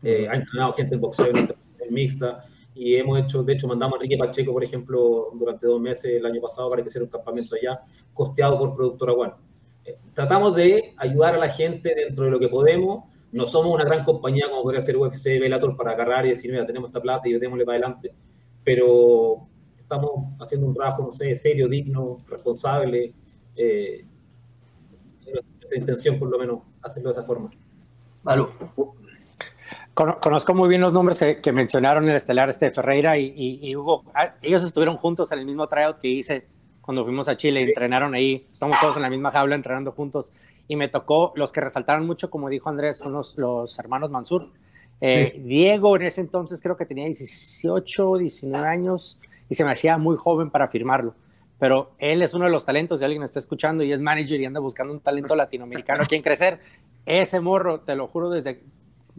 [0.03, 2.43] Eh, ha entrenado gente en boxeo, en mixta,
[2.73, 6.25] y hemos hecho, de hecho, mandamos a Enrique Pacheco, por ejemplo, durante dos meses el
[6.25, 7.81] año pasado para que hiciera un campamento allá,
[8.13, 9.33] costeado por Productora One.
[10.13, 13.05] tratamos de ayudar a la gente dentro de lo que podemos.
[13.31, 16.65] No somos una gran compañía como podría ser UFC, Bellator para agarrar y decir, mira,
[16.65, 18.13] tenemos esta plata y démosle para adelante.
[18.63, 19.47] Pero
[19.91, 23.13] estamos haciendo un trabajo, no sé, serio, digno, responsable.
[23.57, 24.05] Eh,
[25.25, 27.49] nuestra intención, por lo menos, hacerlo de esa forma.
[28.23, 28.45] Vale.
[29.93, 33.75] Conozco muy bien los nombres que, que mencionaron el estelar este Ferreira y, y, y,
[33.75, 34.05] Hugo.
[34.13, 36.47] Ah, ellos estuvieron juntos en el mismo tryout que hice
[36.81, 40.33] cuando fuimos a Chile, entrenaron ahí, estamos todos en la misma jaula entrenando juntos
[40.67, 44.45] y me tocó, los que resaltaron mucho, como dijo Andrés, son los, los hermanos Mansur.
[44.99, 45.41] Eh, sí.
[45.41, 49.19] Diego en ese entonces creo que tenía 18, 19 años,
[49.51, 51.13] y se me hacía muy joven para firmarlo.
[51.59, 54.45] Pero él es uno de los talentos, si alguien está escuchando y es manager y
[54.45, 56.59] anda buscando un talento latinoamericano a quien crecer,
[57.05, 58.61] ese morro, te lo juro, desde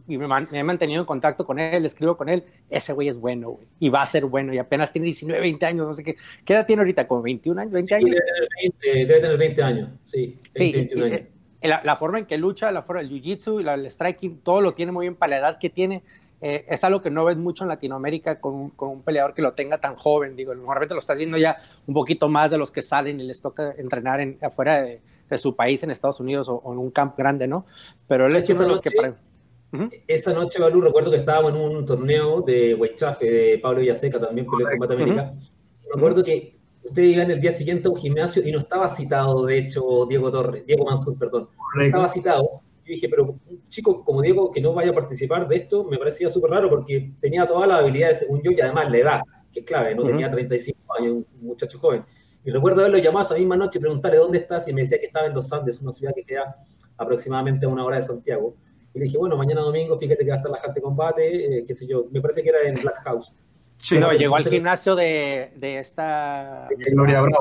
[0.08, 3.08] y me, man, me, he mantenido en contacto con él, escribo con él, ese güey
[3.08, 5.92] es bueno, güey, y va a ser bueno, y apenas tiene 19, 20 años, no
[5.92, 6.16] sé qué,
[6.46, 7.06] ¿qué edad tiene ahorita?
[7.06, 8.10] ¿Como 21 años, 20 sí, años?
[8.10, 8.48] Debe tener
[8.80, 10.26] 20, debe tener 20 años, sí.
[10.26, 11.28] 20, sí, 21 y, años.
[11.60, 14.90] La, la, forma en que lucha, la forma del jiu-jitsu, el striking, todo lo tiene
[14.92, 16.02] muy bien para la edad que tiene,
[16.44, 19.52] eh, es algo que no ves mucho en Latinoamérica con, con, un peleador que lo
[19.52, 20.34] tenga tan joven.
[20.34, 23.40] Digo, normalmente lo estás viendo ya un poquito más de los que salen y les
[23.40, 26.90] toca entrenar en, afuera de, de, su país, en Estados Unidos o, o, en un
[26.90, 27.64] camp grande, ¿no?
[28.08, 28.90] Pero él es uno de los que.
[28.90, 29.10] Para...
[29.10, 30.02] Uh -huh.
[30.08, 34.44] Esa noche, Balú, recuerdo que estábamos en un torneo de Weichafe de Pablo Villaseca, también
[34.50, 35.32] peleó en Combate América.
[35.32, 35.94] Uh -huh.
[35.94, 39.58] Recuerdo que ustedes iban el día siguiente a un gimnasio y no estaba citado, de
[39.58, 41.48] hecho, Diego Torres, Diego Mansur, perdón.
[41.76, 45.46] No estaba citado yo dije, pero un chico como Diego que no vaya a participar
[45.46, 48.90] de esto me parecía súper raro porque tenía todas las habilidades según yo y además
[48.90, 49.20] la edad,
[49.52, 50.02] que es clave, ¿no?
[50.02, 50.10] Uh -huh.
[50.10, 52.04] Tenía 35 años, un muchacho joven.
[52.44, 55.06] Y recuerdo haberlo llamado esa misma noche y preguntarle dónde estás y me decía que
[55.06, 56.56] estaba en Los Andes, una ciudad que queda
[56.96, 58.56] aproximadamente a una hora de Santiago.
[58.94, 61.64] Y le dije, bueno, mañana domingo, fíjate que va a estar la gente combate, eh,
[61.66, 63.34] qué sé yo, me parece que era en Black House.
[63.80, 66.68] Sí, no, llegó al gimnasio de, de esta...
[66.68, 67.38] De Gloria Bravo.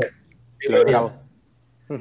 [0.60, 1.21] De Gloria Bravo.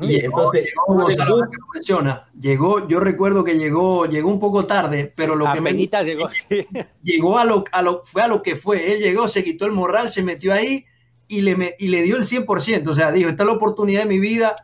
[0.02, 5.34] Y entonces, llegó, llegó, menciona, llegó, yo recuerdo que llegó, llegó un poco tarde, pero
[5.34, 6.66] lo que me llegó, sí.
[7.02, 8.92] llegó a lo, a lo, fue a lo que fue.
[8.92, 10.84] Él llegó, se quitó el morral, se metió ahí
[11.28, 12.88] y le, y le dio el 100%.
[12.88, 14.54] O sea, dijo, esta es la oportunidad de mi vida.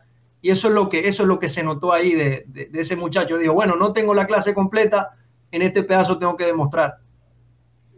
[0.41, 2.81] Y eso es lo que, eso es lo que se notó ahí de, de, de
[2.81, 3.37] ese muchacho.
[3.37, 5.17] Dijo, bueno, no tengo la clase completa,
[5.51, 6.99] en este pedazo tengo que demostrar.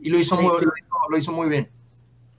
[0.02, 0.66] Y lo hizo, sí, muy, sí.
[0.66, 1.70] Lo, hizo, lo hizo muy bien.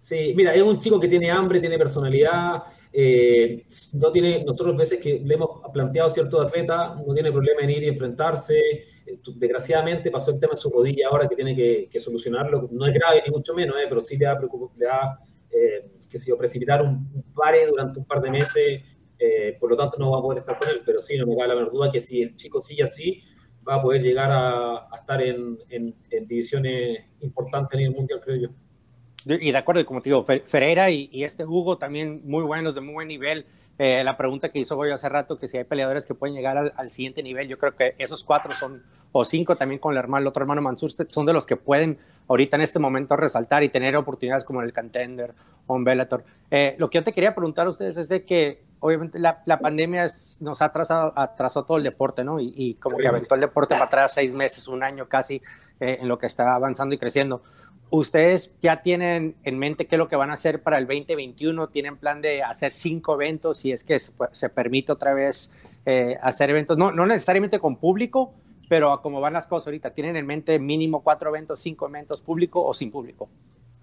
[0.01, 3.65] Sí, mira, es un chico que tiene hambre, tiene personalidad, eh,
[3.95, 7.71] no tiene, nosotros veces que le hemos planteado a cierto atleta, no tiene problema en
[7.71, 8.61] ir y enfrentarse.
[9.37, 12.69] Desgraciadamente pasó el tema de su rodilla ahora que tiene que, solucionarlo.
[12.73, 14.41] No es grave ni mucho menos, eh, pero sí le da,
[14.77, 15.21] le da
[15.51, 18.83] eh, que si, precipitar un, un, pare durante un par de meses.
[19.19, 21.37] Eh, por lo tanto, no va a poder estar con él, pero sí, no me
[21.37, 23.23] cabe la menor duda que si el chico sigue así,
[23.69, 25.59] va a poder llegar a, estar en
[26.27, 28.49] divisiones importantes en el mundial, creo yo.
[29.25, 32.81] Y de acuerdo, como te digo, Ferreira y, y, este Hugo también muy buenos, de
[32.81, 33.47] muy buen nivel.
[33.79, 36.59] Eh, la pregunta que hizo hoy hace rato, que si hay peleadores que pueden llegar
[36.59, 39.99] al, al, siguiente nivel, yo creo que esos cuatro son, o cinco también con el,
[39.99, 41.99] hermano, el otro hermano Mansur, son de los que pueden
[42.29, 45.35] ahorita en este momento resaltar y tener oportunidades como en el Contender
[45.67, 46.25] o en Bellator.
[46.51, 49.59] Eh, lo que yo te quería preguntar a ustedes es de que obviamente la, la
[49.59, 50.07] pandemia
[50.41, 52.39] nos ha atrasado, atrasado todo el deporte, ¿no?
[52.39, 55.43] Y, y como que aventó el deporte para atrás seis meses, un año casi,
[55.81, 57.43] eh, en lo que está avanzando y creciendo.
[57.91, 61.69] ¿Ustedes ya tienen en mente qué es lo que van a hacer para el 2021?
[61.69, 65.53] ¿Tienen plan de hacer cinco eventos si es que se, se permite otra vez
[65.85, 66.79] eh, hacer eventos?
[66.79, 68.33] No, no necesariamente con público,
[68.69, 72.23] pero a cómo van las cosas ahorita, ¿tienen en mente mínimo cuatro eventos, cinco eventos
[72.23, 73.29] público o sin público?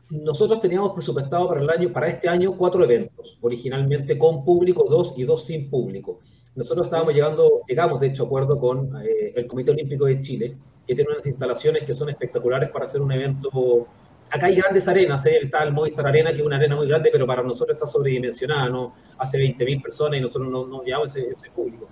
[0.10, 5.14] Nosotros teníamos presupuestado para el año, para este año, cuatro eventos, originalmente con público, dos
[5.18, 6.22] y dos sin público.
[6.56, 10.58] Nosotros estábamos llegando, llegamos de hecho a acuerdo con eh, el Comité Olímpico de Chile,
[10.88, 13.88] que tiene unas instalaciones que son espectaculares para hacer un evento.
[14.32, 15.40] Acá hay grandes arenas, ¿eh?
[15.44, 18.70] está el Movistar Arena, que es una arena muy grande, pero para nosotros está sobredimensionada,
[18.70, 18.96] ¿no?
[19.18, 21.88] Hace 20.000 personas y nosotros no, no llevamos ese, ese público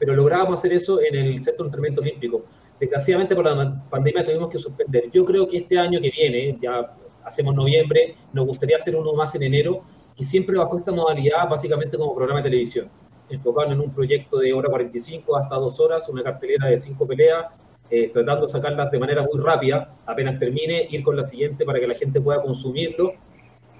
[0.00, 2.44] pero lográbamos hacer eso en el Centro de Entrenamiento Olímpico.
[2.80, 5.10] Desgraciadamente por la pandemia tuvimos que suspender.
[5.12, 9.34] Yo creo que este año que viene, ya hacemos noviembre, nos gustaría hacer uno más
[9.34, 9.84] en enero
[10.16, 12.88] y siempre bajo esta modalidad, básicamente como programa de televisión,
[13.28, 17.44] enfocado en un proyecto de hora 45 hasta dos horas, una cartelera de cinco peleas,
[17.90, 21.80] eh, tratando de sacarlas de manera muy rápida, apenas termine, ir con la siguiente para
[21.80, 23.14] que la gente pueda consumirlo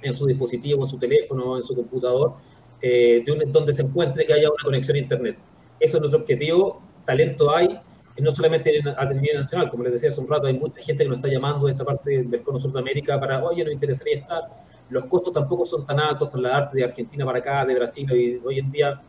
[0.02, 2.34] en su dispositivo, en su teléfono, en su computador,
[2.82, 5.36] eh, de un, donde se encuentre que haya una conexión a Internet.
[5.78, 6.82] Eso es nuestro objetivo.
[7.04, 7.78] Talento hay,
[8.18, 11.08] no solamente a nivel nacional, como les decía hace un rato, hay mucha gente que
[11.08, 14.18] nos está llamando de esta parte del cono sur de América para, oye, nos interesaría
[14.18, 14.42] estar.
[14.88, 18.58] Los costos tampoco son tan altos, trasladarte de Argentina para acá, de Brasil, y hoy
[18.58, 19.00] en día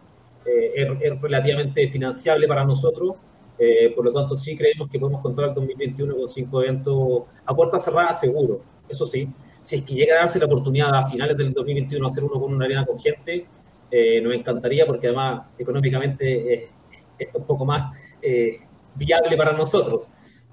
[0.45, 3.15] eh, es, es, relativamente financiable para nosotros.
[3.63, 7.55] Eh, por lo tanto, sí creemos que podemos contar el 2021 con cinco eventos a
[7.55, 8.61] puerta cerrada, seguro.
[8.89, 12.23] Eso sí, si es que llega a darse la oportunidad a finales del 2021 hacer
[12.23, 13.45] uno con una arena con gente,
[13.91, 16.69] eh, nos encantaría porque además económicamente es,
[17.19, 18.61] es un poco más eh,
[18.95, 20.09] viable para nosotros,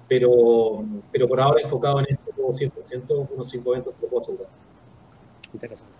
[0.07, 4.49] pero, pero por ahora enfocado en esto 100%, unos 5 eventos que lo puedo asegurar.
[5.51, 5.93] Interesante.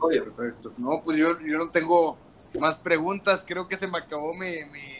[0.00, 0.72] Oye, perfecto.
[0.78, 2.16] No, pues yo, yo no tengo
[2.58, 4.95] más preguntas, creo que se me acabó mi, mi,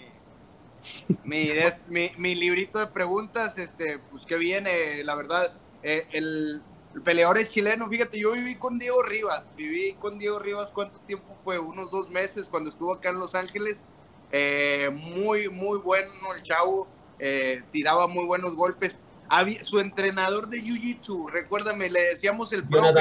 [1.24, 1.50] mi,
[1.88, 5.52] mi, mi librito de preguntas, este, pues que viene, la verdad,
[5.82, 6.62] eh, el,
[6.94, 10.98] el peleador es chileno, fíjate, yo viví con Diego Rivas, viví con Diego Rivas, ¿cuánto
[11.00, 11.58] tiempo fue?
[11.58, 13.86] Unos dos meses cuando estuvo acá en Los Ángeles,
[14.32, 18.98] eh, muy, muy bueno el chavo, eh, tiraba muy buenos golpes.
[19.28, 22.92] Había, su entrenador de Jiu-Jitsu, recuérdame, le decíamos el profe.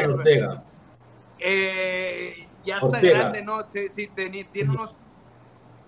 [2.65, 3.19] Ya está Ortega.
[3.19, 3.59] grande, ¿no?
[3.71, 4.95] Sí, tiene unos...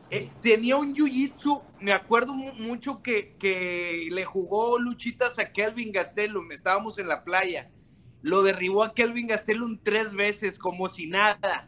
[0.09, 6.51] Eh, tenía un jiu-jitsu, me acuerdo mucho que, que, le jugó luchitas a Kelvin Gastelum,
[6.53, 7.69] estábamos en la playa,
[8.21, 11.67] lo derribó a Kelvin Gastelum tres veces, como si nada.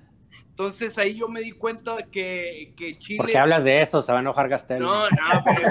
[0.59, 3.19] Entonces ahí yo me di cuenta que, que Chile.
[3.19, 4.01] ¿Por qué hablas de eso?
[4.01, 4.89] Se va a enojar Gastelum.
[4.89, 5.69] No, no, pero.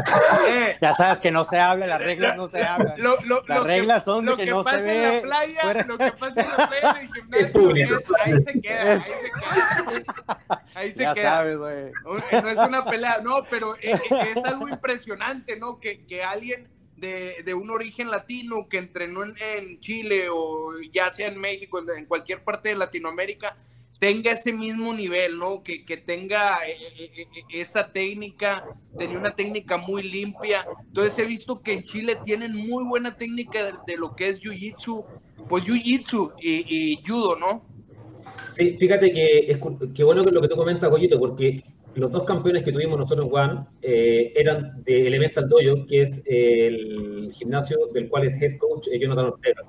[0.48, 2.94] Eh, ya sabes que no se habla, las reglas no se hablan.
[2.96, 5.08] Lo, lo, las lo reglas que, son lo que, que no pasa se ve.
[5.08, 5.84] en la playa, fuera.
[5.84, 7.68] lo que pasa en la playa del gimnasio,
[8.24, 10.58] ahí se queda, ahí se queda.
[10.74, 11.30] Ahí se ya queda.
[11.32, 11.92] sabes, güey.
[12.32, 15.80] No es una pelea, no, pero es, es algo impresionante, ¿no?
[15.80, 16.66] Que, que alguien
[16.96, 21.78] de, de, un origen latino que entrenó en, en, Chile o ya sea en México,
[21.78, 23.54] en, en, cualquier parte de Latinoamérica,
[23.98, 25.62] tenga ese mismo nivel, ¿no?
[25.62, 28.64] Que, que tenga eh, eh, esa técnica,
[28.96, 30.66] tenía una técnica muy limpia.
[30.86, 34.40] Entonces he visto que en Chile tienen muy buena técnica de, de lo que es
[34.40, 35.04] Jiu-Jitsu,
[35.48, 37.64] pues Jiu-Jitsu y, y, Judo, ¿no?
[38.48, 39.58] Sí, fíjate que es
[39.94, 41.62] que bueno que lo que tú comentas, Goyito, porque
[41.94, 46.22] los dos campeones que tuvimos nosotros en One eh, eran de Elemental Dojo, que es
[46.26, 49.62] el gimnasio del cual es head coach eh, Jonathan Ortega.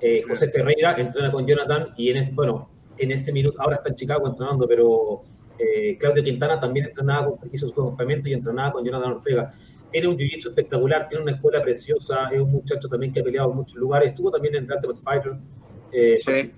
[0.00, 2.69] Eh, José Ferreira entrena con Jonathan y en bueno,
[3.00, 5.22] en este minuto, ahora está en Chicago entrenando, pero
[5.58, 9.52] eh, Claudio Quintana también entrenaba, hizo su acompañamiento y entrenaba con Jonathan Ortega.
[9.90, 13.50] Tiene un jiu espectacular, tiene una escuela preciosa, es un muchacho también que ha peleado
[13.50, 15.32] en muchos lugares, estuvo también en Ultimate Fighter.
[16.18, 16.52] Sí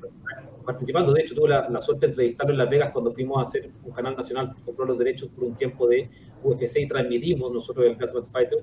[0.63, 1.13] participando.
[1.13, 3.71] De hecho, tuve la, la, suerte de entrevistarlo en Las Vegas cuando fuimos a hacer
[3.85, 6.09] un canal nacional, compró los derechos por un tiempo de
[6.43, 8.59] UFC y transmitimos nosotros el Ultimate Fighter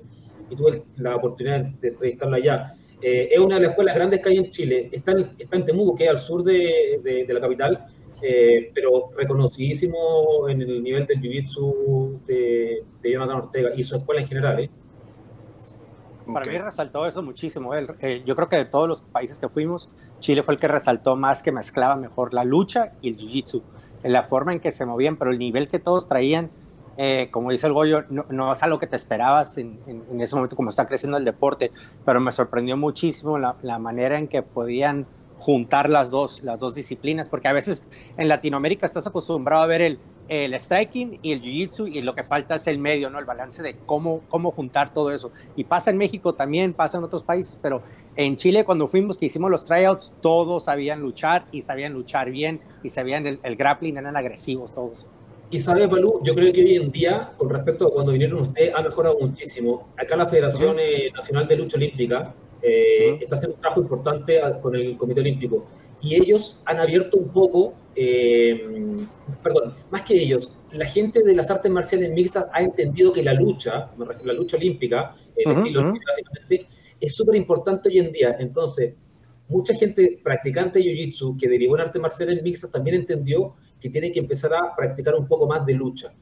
[0.50, 2.76] y tuve la oportunidad de entrevistarlo allá.
[3.02, 4.89] Eh, es una de las escuelas grandes que hay en Chile.
[4.91, 7.86] Está en, está en Temuco, que es al sur de, de, de la capital,
[8.22, 14.22] eh, pero reconocidísimo en el nivel del jiu-jitsu de, de, Jonathan Ortega y su escuela
[14.22, 14.60] en general.
[14.60, 14.70] ¿eh?
[16.26, 16.58] Para okay.
[16.58, 17.74] mí resaltó eso muchísimo.
[17.74, 19.89] Eh, yo creo que de todos los países que fuimos,
[20.20, 23.62] Chile fue el que resaltó más, que mezclaba mejor la lucha y el jiu-jitsu,
[24.04, 26.50] en la forma en que se movían, pero el nivel que todos traían,
[27.02, 30.20] eh, como dice el Goyo, no, no, es algo que te esperabas en, en, en,
[30.20, 31.72] ese momento como está creciendo el deporte,
[32.04, 36.76] pero me sorprendió muchísimo la, la manera en que podían juntar las dos, las dos
[36.76, 37.86] disciplinas, porque a veces
[38.18, 42.26] en Latinoamérica estás acostumbrado a ver el, el striking y el jiu-jitsu y lo que
[42.26, 43.18] falta es el medio, ¿no?
[43.18, 45.32] El balance de cómo, cómo juntar todo eso.
[45.56, 47.82] Y pasa en México también, pasa en otros países, pero
[48.18, 52.60] en Chile cuando fuimos, que hicimos los tryouts, todos sabían luchar y sabían luchar bien
[52.84, 55.08] y sabían el, el grappling, eran agresivos todos.
[55.52, 58.74] Y sabes, Balú, yo creo que hoy en día, con respecto a cuando vinieron ustedes,
[58.76, 59.89] ha mejorado muchísimo.
[59.97, 64.76] Acá la Federación eh, Nacional de Lucha Olímpica eh, está haciendo un trabajo importante con
[64.76, 65.66] el Comité Olímpico.
[66.02, 68.95] Y ellos han abierto un poco, eh,
[69.41, 73.34] perdón, más que ellos, la gente de las artes marciales mixtas ha entendido que la
[73.34, 76.68] lucha, me refiero a la lucha olímpica, el estilo básicamente,
[77.02, 78.36] es súper importante hoy en día.
[78.39, 78.95] Entonces,
[79.47, 84.12] mucha gente practicante de Jiu-Jitsu que derivó en artes marciales mixtas también entendió que tiene
[84.12, 86.14] que empezar a practicar un poco más de lucha.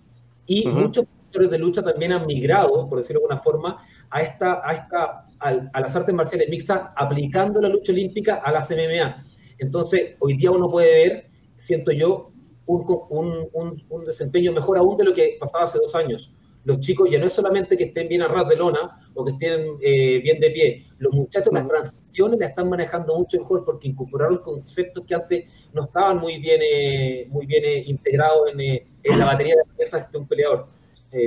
[0.46, 4.62] Y muchos profesores de lucha también han migrado, por decirlo de alguna forma, a, esta,
[4.64, 9.26] a, esta, a, las artes marciales mixtas, aplicando la lucha olímpica a las MMA.
[9.58, 12.32] Entonces, hoy día uno puede ver, siento yo,
[12.66, 16.34] un, un, un, desempeño mejor aún de lo que pasaba hace dos años.
[16.68, 19.32] Los chicos ya no es solamente que estén bien a ras de lona o que
[19.32, 23.88] estén eh, bien de pie, los muchachos las transiciones las están manejando mucho mejor porque
[23.88, 29.18] incorporaron conceptos que antes no estaban muy bien, eh, muy bien eh, integrados en, en,
[29.18, 30.68] la batería de herramientas de un peleador.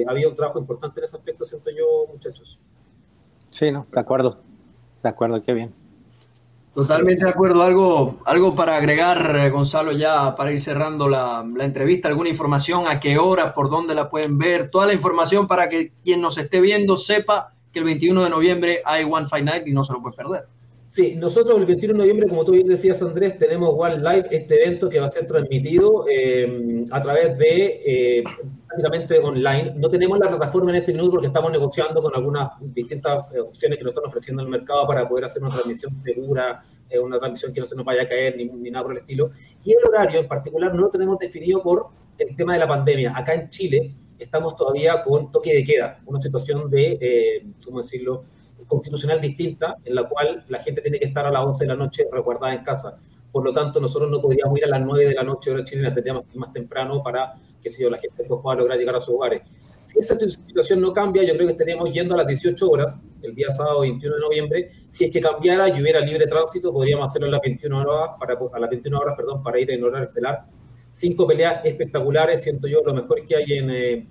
[0.06, 2.60] había un trabajo importante en ese aspecto, siento yo, muchachos.
[3.46, 4.42] Sí, no, de acuerdo,
[5.02, 5.79] de acuerdo, qué bien.
[6.74, 7.62] Totalmente de acuerdo.
[7.62, 12.86] Algo, algo para agregar, eh, Gonzalo, ya para ir cerrando la, la, entrevista, alguna información,
[12.86, 16.38] a qué hora, por dónde la pueden ver, toda la información para que quien nos
[16.38, 19.92] esté viendo sepa que el 21 de noviembre hay One Fight Night y no se
[19.92, 20.46] lo puede perder.
[20.90, 24.60] Sí, nosotros el 21 de noviembre, como tú bien decías, Andrés, tenemos One Live, este
[24.60, 27.80] evento que va a ser transmitido eh, a través de
[28.18, 28.24] eh,
[28.66, 29.74] prácticamente online.
[29.76, 33.78] No tenemos la plataforma en este minuto porque estamos negociando con algunas distintas eh, opciones
[33.78, 36.60] que nos están ofreciendo en el mercado para poder hacer una transmisión segura,
[37.00, 39.30] una transmisión que no se nos vaya a caer ni, ni, nada por el estilo.
[39.62, 41.86] Y el horario en particular no lo tenemos definido por
[42.18, 43.16] el tema de la pandemia.
[43.16, 48.24] Acá en Chile estamos todavía con toque de queda, una situación de, ¿cómo decirlo?,
[48.70, 51.76] constitucional distinta en la cual la gente tiene que estar a las 11 de la
[51.76, 52.96] noche resguardada en casa.
[53.32, 55.92] Por lo tanto, nosotros no podríamos ir a las 9 de la noche hora chilena,
[55.92, 59.14] tendríamos que ir más temprano para que si la gente pueda lograr llegar a sus
[59.14, 59.42] hogares.
[59.82, 63.34] Si esa situación no cambia, yo creo que estaríamos yendo a las 18 horas, el
[63.34, 64.70] día sábado 21 de noviembre.
[64.88, 68.38] Si es que cambiara y hubiera libre tránsito, podríamos hacerlo a las 21 horas, para,
[68.52, 70.44] a las 21 horas perdón, para ir en horario estelar.
[70.92, 74.06] Cinco peleas espectaculares, siento yo, lo mejor que hay en, eh,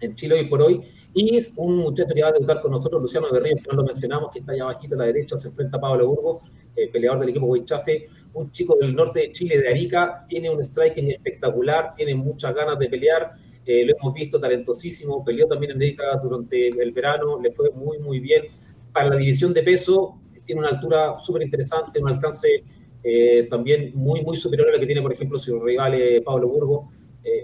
[0.00, 0.80] en Chile hoy por hoy.
[1.12, 3.84] Y es un muchacho que va a debutar con nosotros, Luciano Berrío, que no lo
[3.84, 6.44] mencionamos, que está allá abajito a la derecha, se enfrenta a Pablo Burgos,
[6.76, 10.62] eh, peleador del equipo Huichafe, un chico del norte de Chile, de Arica, tiene un
[10.62, 13.32] striking espectacular, tiene muchas ganas de pelear,
[13.66, 17.98] eh, lo hemos visto talentosísimo, peleó también en Arica durante el verano, le fue muy,
[17.98, 18.44] muy bien.
[18.92, 22.62] Para la división de peso, tiene una altura súper interesante, un alcance
[23.02, 26.86] eh, también muy, muy superior a lo que tiene, por ejemplo, su rival Pablo Burgos.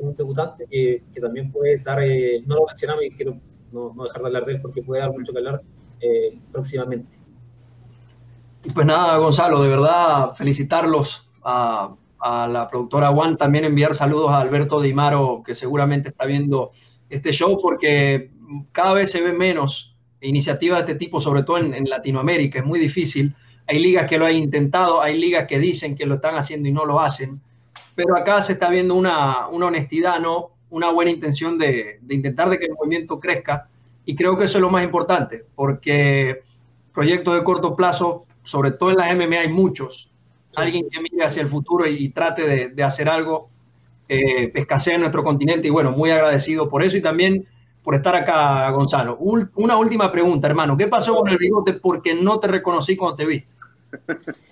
[0.00, 1.98] un debutante que, que, también puede dar,
[2.46, 3.40] no lo mencionamos y quiero
[3.72, 5.62] no, dejar de hablar de él porque puede dar mucho que hablar
[6.00, 7.16] eh, próximamente.
[8.64, 14.40] Y pues nada, Gonzalo, de verdad felicitarlos a, la productora Juan, también enviar saludos a
[14.40, 16.72] Alberto Dimaro, que seguramente está viendo
[17.08, 18.32] este show, porque
[18.72, 22.64] cada vez se ve menos iniciativas de este tipo, sobre todo en, en, Latinoamérica, es
[22.64, 23.32] muy difícil.
[23.68, 26.72] Hay ligas que lo han intentado, hay ligas que dicen que lo están haciendo y
[26.72, 27.36] no lo hacen,
[27.94, 30.55] pero acá se está viendo una, una honestidad, ¿no?
[30.70, 33.68] Una buena intención de, intentar de que el movimiento crezca
[34.04, 36.42] y creo que eso es lo más importante porque
[36.92, 40.12] proyectos de corto plazo, sobre todo en las MMA hay muchos,
[40.54, 43.50] alguien que mire hacia el futuro y, trate de, hacer algo,
[44.08, 47.46] eh, escasea en nuestro continente y bueno, muy agradecido por eso y también
[47.82, 49.16] por estar acá, Gonzalo.
[49.18, 53.26] una última pregunta, hermano, ¿qué pasó con el bigote porque no te reconocí cuando te
[53.26, 53.44] vi?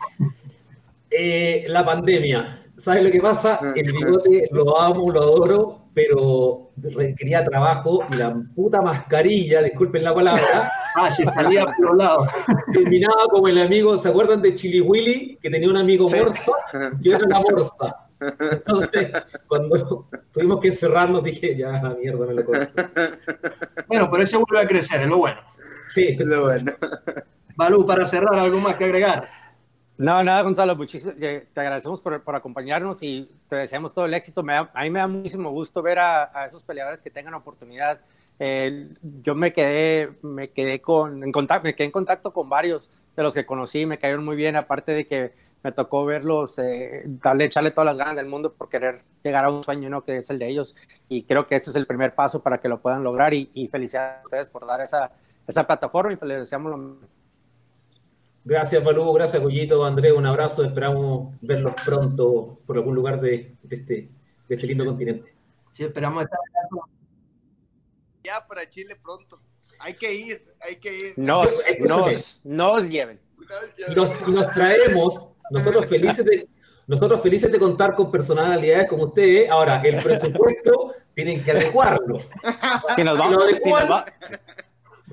[1.16, 2.63] Eh, la pandemia.
[2.76, 3.60] ¿Sabes lo que pasa?
[3.74, 10.14] El bigote lo amo, lo adoro, pero requería trabajo y la puta mascarilla, disculpen la
[10.14, 10.72] palabra.
[10.96, 12.28] ah, se salía por los lados.
[12.72, 15.38] Terminaba como el amigo, ¿se acuerdan de Chili Willy?
[15.40, 16.52] Que tenía un amigo morso,
[17.00, 17.96] yo era la morsa.
[18.50, 19.10] Entonces,
[19.46, 22.82] cuando tuvimos que encerrarnos, dije, ya, la mierda, me lo corto.
[23.86, 25.40] Bueno, pero ese vuelve a crecer, es lo bueno.
[25.88, 26.72] Sí, es lo bueno.
[27.56, 29.28] Balú, para cerrar, ¿algo más que agregar?
[29.96, 34.42] No, nada, Gonzalo, muchísimo, te agradecemos por, por, acompañarnos y te deseamos todo el éxito.
[34.42, 38.00] Me a mí me da muchísimo gusto ver a, esos peleadores que tengan oportunidad.
[38.40, 38.88] Eh,
[39.22, 43.22] yo me quedé, me quedé con, en contacto, me quedé en contacto con varios de
[43.22, 45.32] los que conocí, me cayeron muy bien, aparte de que
[45.62, 49.50] me tocó verlos, eh, darle, echarle todas las ganas del mundo por querer llegar a
[49.52, 50.02] un sueño, ¿no?
[50.02, 50.74] Que es el de ellos.
[51.08, 53.68] Y creo que este es el primer paso para que lo puedan lograr y, y
[53.68, 55.12] felicidades a ustedes por dar esa,
[55.46, 57.13] esa plataforma y pues les deseamos lo mejor
[58.44, 59.12] Gracias, Balú.
[59.12, 59.84] Gracias, Goyito.
[59.84, 60.64] Andrés, un abrazo.
[60.64, 64.10] Esperamos verlos pronto por algún lugar de, este,
[64.48, 65.34] de este lindo continente.
[65.72, 66.38] Sí, esperamos estar
[68.24, 69.38] ya para Chile pronto.
[69.78, 71.12] Hay que ir, hay que ir.
[71.16, 73.20] Nos, nos, nos lleven.
[73.94, 76.48] Nos, nos traemos, nosotros felices de,
[76.86, 79.50] nosotros felices de contar con personalidades como ustedes.
[79.50, 82.18] Ahora, el presupuesto tienen que adecuarlo.
[82.96, 84.04] Si nos vamos, si nos,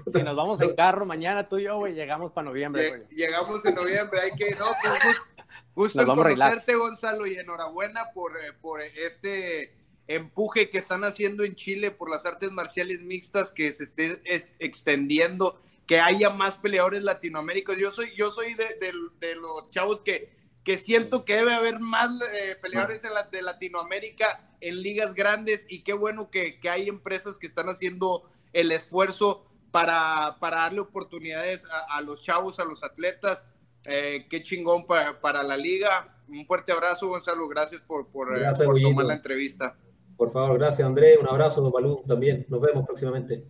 [0.35, 3.05] vamos en carro mañana tú y yo, güey, llegamos para noviembre.
[3.09, 5.15] Llegamos en noviembre, hay que, no, pues,
[5.75, 9.73] gusto en conocerte, Gonzalo, y enhorabuena por, eh, por este
[10.07, 14.21] empuje que están haciendo en Chile por las artes marciales mixtas que se estén
[14.59, 17.77] extendiendo, que haya más peleadores latinoaméricos.
[17.77, 18.77] Yo soy, yo soy de,
[19.19, 24.81] de los chavos que que siento que debe haber más eh, peleadores de Latinoamérica en
[24.81, 28.23] ligas grandes y qué bueno que, hay empresas que están haciendo
[28.53, 33.47] el esfuerzo para, darle oportunidades a, los chavos, a los atletas.
[33.85, 36.15] Eh, qué chingón para la liga.
[36.27, 37.47] Un fuerte abrazo, Gonzalo.
[37.47, 38.49] Gracias por, por, eh,
[38.81, 39.75] tomar la entrevista.
[40.15, 41.17] Por favor, gracias, André.
[41.17, 42.45] Un abrazo, Balú, también.
[42.47, 43.43] Nos vemos próximamente.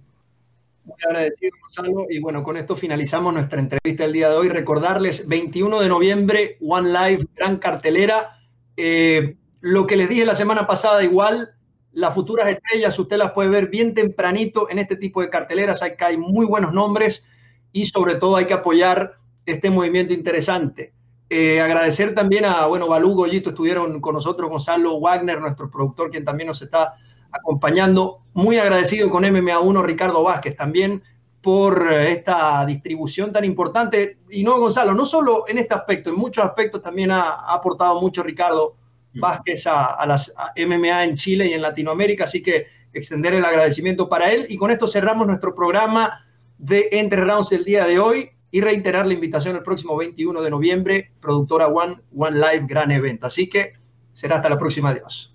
[0.84, 2.08] Muy agradecido, Gonzalo.
[2.10, 4.50] Y bueno, con esto finalizamos nuestra entrevista del día de hoy.
[4.50, 8.40] Recordarles, 21 de noviembre, One Live, gran cartelera.
[8.78, 11.56] Eh, lo que les dije la semana pasada, igual,
[11.94, 15.82] las futuras estrellas, usted las puede ver bien tempranito en este tipo de carteleras.
[15.84, 17.28] Hay, hay muy buenos nombres
[17.72, 19.16] y sobre todo hay que apoyar
[19.46, 20.94] este movimiento interesante.
[21.30, 26.26] Eh, agradecer también a, bueno, Balú, Goyito, estuvieron con nosotros, Gonzalo Wagner, nuestro productor, quien
[26.26, 26.96] también nos está
[27.32, 28.20] acompañando.
[28.34, 31.02] Muy agradecido con MMA1 Ricardo Vázquez también
[31.42, 34.20] por eh, esta distribución tan importante.
[34.30, 38.24] Y no, Gonzalo, no solo en este aspecto, en muchos aspectos también ha, aportado mucho
[38.24, 38.76] Ricardo
[39.14, 44.32] Vázquez a, las MMA en Chile y en Latinoamérica, así que extender el agradecimiento para
[44.32, 44.46] él.
[44.50, 46.26] Y con esto cerramos nuestro programa
[46.58, 50.50] de Entre Rounds el día de hoy y reiterar la invitación el próximo 21 de
[50.50, 53.28] noviembre, productora One, One Live, gran evento.
[53.28, 53.74] Así que
[54.14, 54.90] será hasta la próxima.
[54.90, 55.34] Adiós.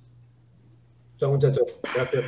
[1.17, 1.81] Chao muchachos.
[1.95, 2.25] Gracias.